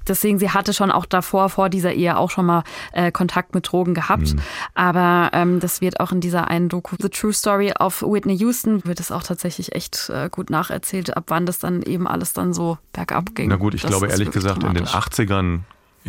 [0.09, 3.71] Deswegen, sie hatte schon auch davor, vor dieser Ehe auch schon mal äh, Kontakt mit
[3.71, 4.35] Drogen gehabt.
[4.73, 8.83] Aber ähm, das wird auch in dieser einen Doku, The True Story of Whitney Houston,
[8.85, 12.53] wird es auch tatsächlich echt äh, gut nacherzählt, ab wann das dann eben alles dann
[12.53, 13.49] so bergab ging.
[13.49, 15.19] Na gut, ich Das glaube ehrlich gesagt, in den dramatisch.
[15.19, 15.59] 80ern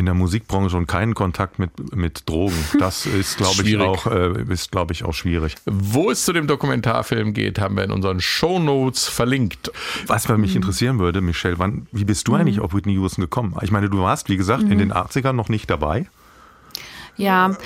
[0.01, 2.57] in der Musikbranche und keinen Kontakt mit, mit Drogen.
[2.79, 5.57] Das ist, glaube ich, auch, äh, ist, glaube ich, auch schwierig.
[5.67, 9.71] Wo es zu dem Dokumentarfilm geht, haben wir in unseren Shownotes verlinkt.
[10.07, 13.55] Was mich interessieren würde, Michelle, wann, wie bist du eigentlich auf Whitney Houston gekommen?
[13.61, 16.07] Ich meine, du warst, wie gesagt, in den 80ern noch nicht dabei.
[17.21, 17.57] Ja,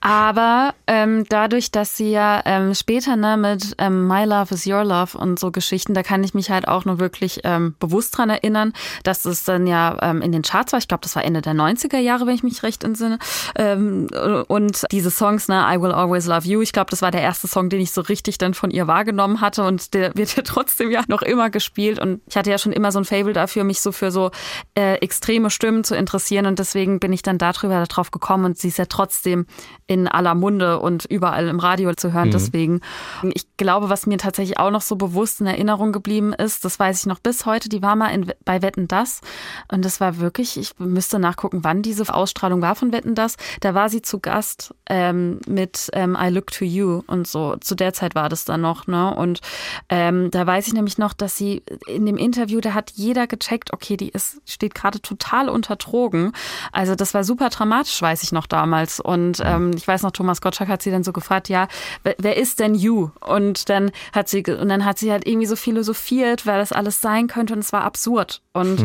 [0.00, 4.84] aber ähm, dadurch, dass sie ja ähm, später ne, mit ähm, My Love is Your
[4.84, 8.30] Love und so Geschichten, da kann ich mich halt auch nur wirklich ähm, bewusst dran
[8.30, 8.72] erinnern,
[9.02, 10.78] dass es dann ja ähm, in den Charts war.
[10.78, 13.18] Ich glaube, das war Ende der 90er Jahre, wenn ich mich recht entsinne.
[13.56, 14.08] Ähm,
[14.48, 17.48] und diese Songs, ne, I Will Always Love You, ich glaube, das war der erste
[17.48, 20.90] Song, den ich so richtig dann von ihr wahrgenommen hatte und der wird ja trotzdem
[20.90, 21.98] ja noch immer gespielt.
[21.98, 24.30] Und ich hatte ja schon immer so ein Fable dafür, mich so für so
[24.74, 28.68] äh, extreme Stimmen zu interessieren und deswegen bin ich dann darüber darauf gekommen und sie
[28.68, 29.46] ist ja trotzdem
[29.86, 32.30] in aller Munde und überall im Radio zu hören.
[32.30, 32.80] Deswegen,
[33.34, 37.00] ich glaube, was mir tatsächlich auch noch so bewusst in Erinnerung geblieben ist, das weiß
[37.00, 39.20] ich noch bis heute, die war mal in, bei Wetten Das
[39.70, 43.36] und das war wirklich, ich müsste nachgucken, wann diese Ausstrahlung war von Wetten Das.
[43.60, 47.56] Da war sie zu Gast ähm, mit ähm, I Look to You und so.
[47.56, 49.14] Zu der Zeit war das dann noch, ne?
[49.14, 49.40] Und
[49.88, 53.72] ähm, da weiß ich nämlich noch, dass sie in dem Interview, da hat jeder gecheckt,
[53.72, 56.32] okay, die ist, steht gerade total unter Drogen.
[56.72, 58.73] Also das war super dramatisch, weiß ich noch damals.
[59.00, 61.68] Und ähm, ich weiß noch, Thomas Gottschalk hat sie dann so gefragt, ja,
[62.02, 63.10] wer, ist denn you?
[63.20, 67.00] Und dann hat sie und dann hat sie halt irgendwie so philosophiert, wer das alles
[67.00, 68.42] sein könnte und es war absurd.
[68.52, 68.84] Und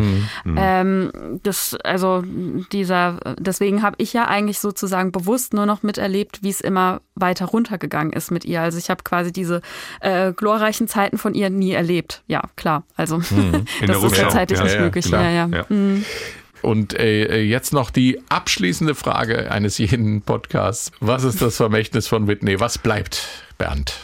[0.58, 2.24] ähm, das, also
[2.72, 7.46] dieser, deswegen habe ich ja eigentlich sozusagen bewusst nur noch miterlebt, wie es immer weiter
[7.46, 8.62] runtergegangen ist mit ihr.
[8.62, 9.62] Also ich habe quasi diese
[10.02, 12.24] äh, glorreichen Zeiten von ihr nie erlebt.
[12.28, 12.84] Ja, klar.
[12.96, 13.18] Also
[13.82, 14.30] der das ist Rückschau.
[14.30, 15.06] zeitlich Ja, nicht ja, möglich.
[15.06, 15.24] klar.
[15.24, 15.48] Ja, ja.
[15.48, 15.66] Ja.
[15.70, 16.06] Mhm.
[16.62, 20.92] Und äh, jetzt noch die abschließende Frage eines jeden Podcasts.
[21.00, 22.60] Was ist das Vermächtnis von Whitney?
[22.60, 23.96] Was bleibt, Bernd?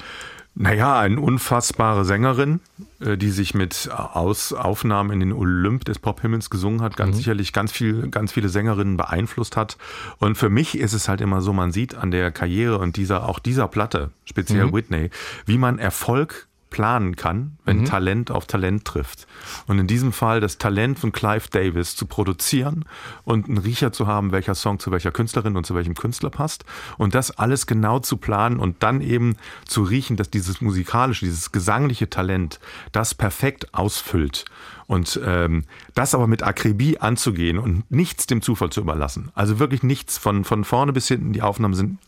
[0.58, 2.62] Naja, eine unfassbare Sängerin,
[3.02, 7.52] äh, die sich mit Aus Aufnahmen in den Olymp des Pophimmels gesungen hat, ganz sicherlich
[7.52, 9.78] ganz viel, ganz viele Sängerinnen beeinflusst hat.
[10.18, 13.28] Und für mich ist es halt immer so, man sieht an der Karriere und dieser,
[13.28, 15.10] auch dieser Platte, speziell Whitney,
[15.46, 19.28] wie man Erfolg planen kann, wenn Talent auf Talent trifft.
[19.66, 22.84] Und in diesem Fall das Talent von Clive Davis zu produzieren
[23.24, 26.66] und einen Riecher zu haben, welcher Song zu welcher Künstlerin und zu welchem Künstler passt
[26.98, 31.54] und das alles genau zu planen und dann eben zu riechen, dass dieses musikalische, dieses
[31.54, 32.60] gesangliche Talent
[32.92, 34.44] das perfekt ausfüllt
[34.86, 35.64] und ähm,
[35.94, 39.32] das aber mit Akribie anzugehen und nichts dem Zufall zu überlassen.
[39.34, 41.32] Also wirklich nichts von, von vorne bis hinten.
[41.32, 42.00] Die Aufnahmen sind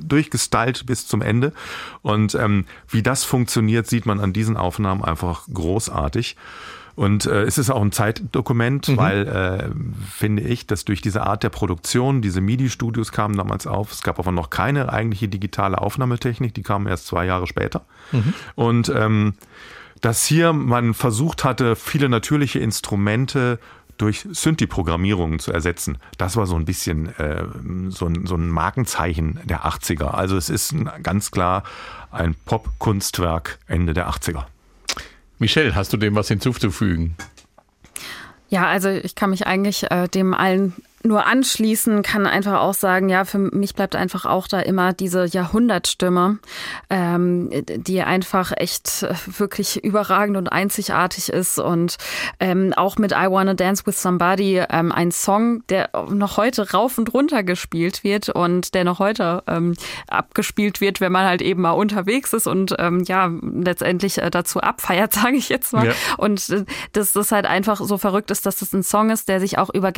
[0.00, 1.52] durchgestylt bis zum Ende.
[2.02, 6.36] Und ähm, wie das funktioniert, sieht man an diesen Aufnahmen einfach großartig.
[6.98, 9.70] Und äh, es ist auch ein Zeitdokument, weil, äh,
[10.10, 13.92] finde ich, dass durch diese Art der Produktion, diese MIDI-Studios kamen damals auf.
[13.92, 17.84] Es gab aber noch keine eigentliche digitale Aufnahmetechnik, die kamen erst zwei Jahre später.
[18.56, 19.34] Und ähm,
[20.00, 23.60] dass hier man versucht hatte, viele natürliche Instrumente
[23.98, 25.98] durch Synthi-Programmierungen zu ersetzen.
[26.16, 27.44] Das war so ein bisschen äh,
[27.90, 30.06] so, ein, so ein Markenzeichen der 80er.
[30.06, 31.64] Also es ist ein, ganz klar
[32.10, 34.44] ein Pop-Kunstwerk Ende der 80er.
[35.38, 37.16] Michelle, hast du dem was hinzuzufügen?
[38.48, 43.08] Ja, also ich kann mich eigentlich äh, dem allen nur anschließen, kann einfach auch sagen,
[43.08, 46.38] ja, für mich bleibt einfach auch da immer diese Jahrhundertstimme,
[46.90, 51.96] ähm, die einfach echt äh, wirklich überragend und einzigartig ist und
[52.40, 56.98] ähm, auch mit I Wanna Dance with Somebody ähm, ein Song, der noch heute rauf
[56.98, 59.74] und runter gespielt wird und der noch heute ähm,
[60.08, 64.60] abgespielt wird, wenn man halt eben mal unterwegs ist und ähm, ja, letztendlich äh, dazu
[64.60, 65.88] abfeiert, sage ich jetzt mal.
[65.88, 65.92] Ja.
[66.16, 69.40] Und äh, dass das halt einfach so verrückt ist, dass das ein Song ist, der
[69.40, 69.92] sich auch über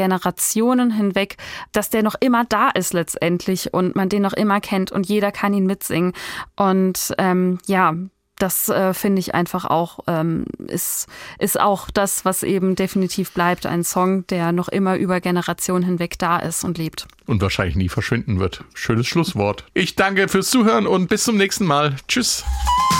[0.90, 1.36] Generationen hinweg,
[1.72, 5.32] dass der noch immer da ist letztendlich und man den noch immer kennt und jeder
[5.32, 6.12] kann ihn mitsingen.
[6.56, 7.94] Und ähm, ja,
[8.38, 11.06] das äh, finde ich einfach auch, ähm, ist,
[11.38, 13.66] ist auch das, was eben definitiv bleibt.
[13.66, 17.06] Ein Song, der noch immer über Generationen hinweg da ist und lebt.
[17.26, 18.64] Und wahrscheinlich nie verschwinden wird.
[18.72, 19.66] Schönes Schlusswort.
[19.74, 21.96] Ich danke fürs Zuhören und bis zum nächsten Mal.
[22.08, 22.44] Tschüss.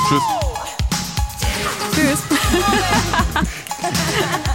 [0.09, 0.22] Tschüss.
[1.95, 2.22] Tschüss.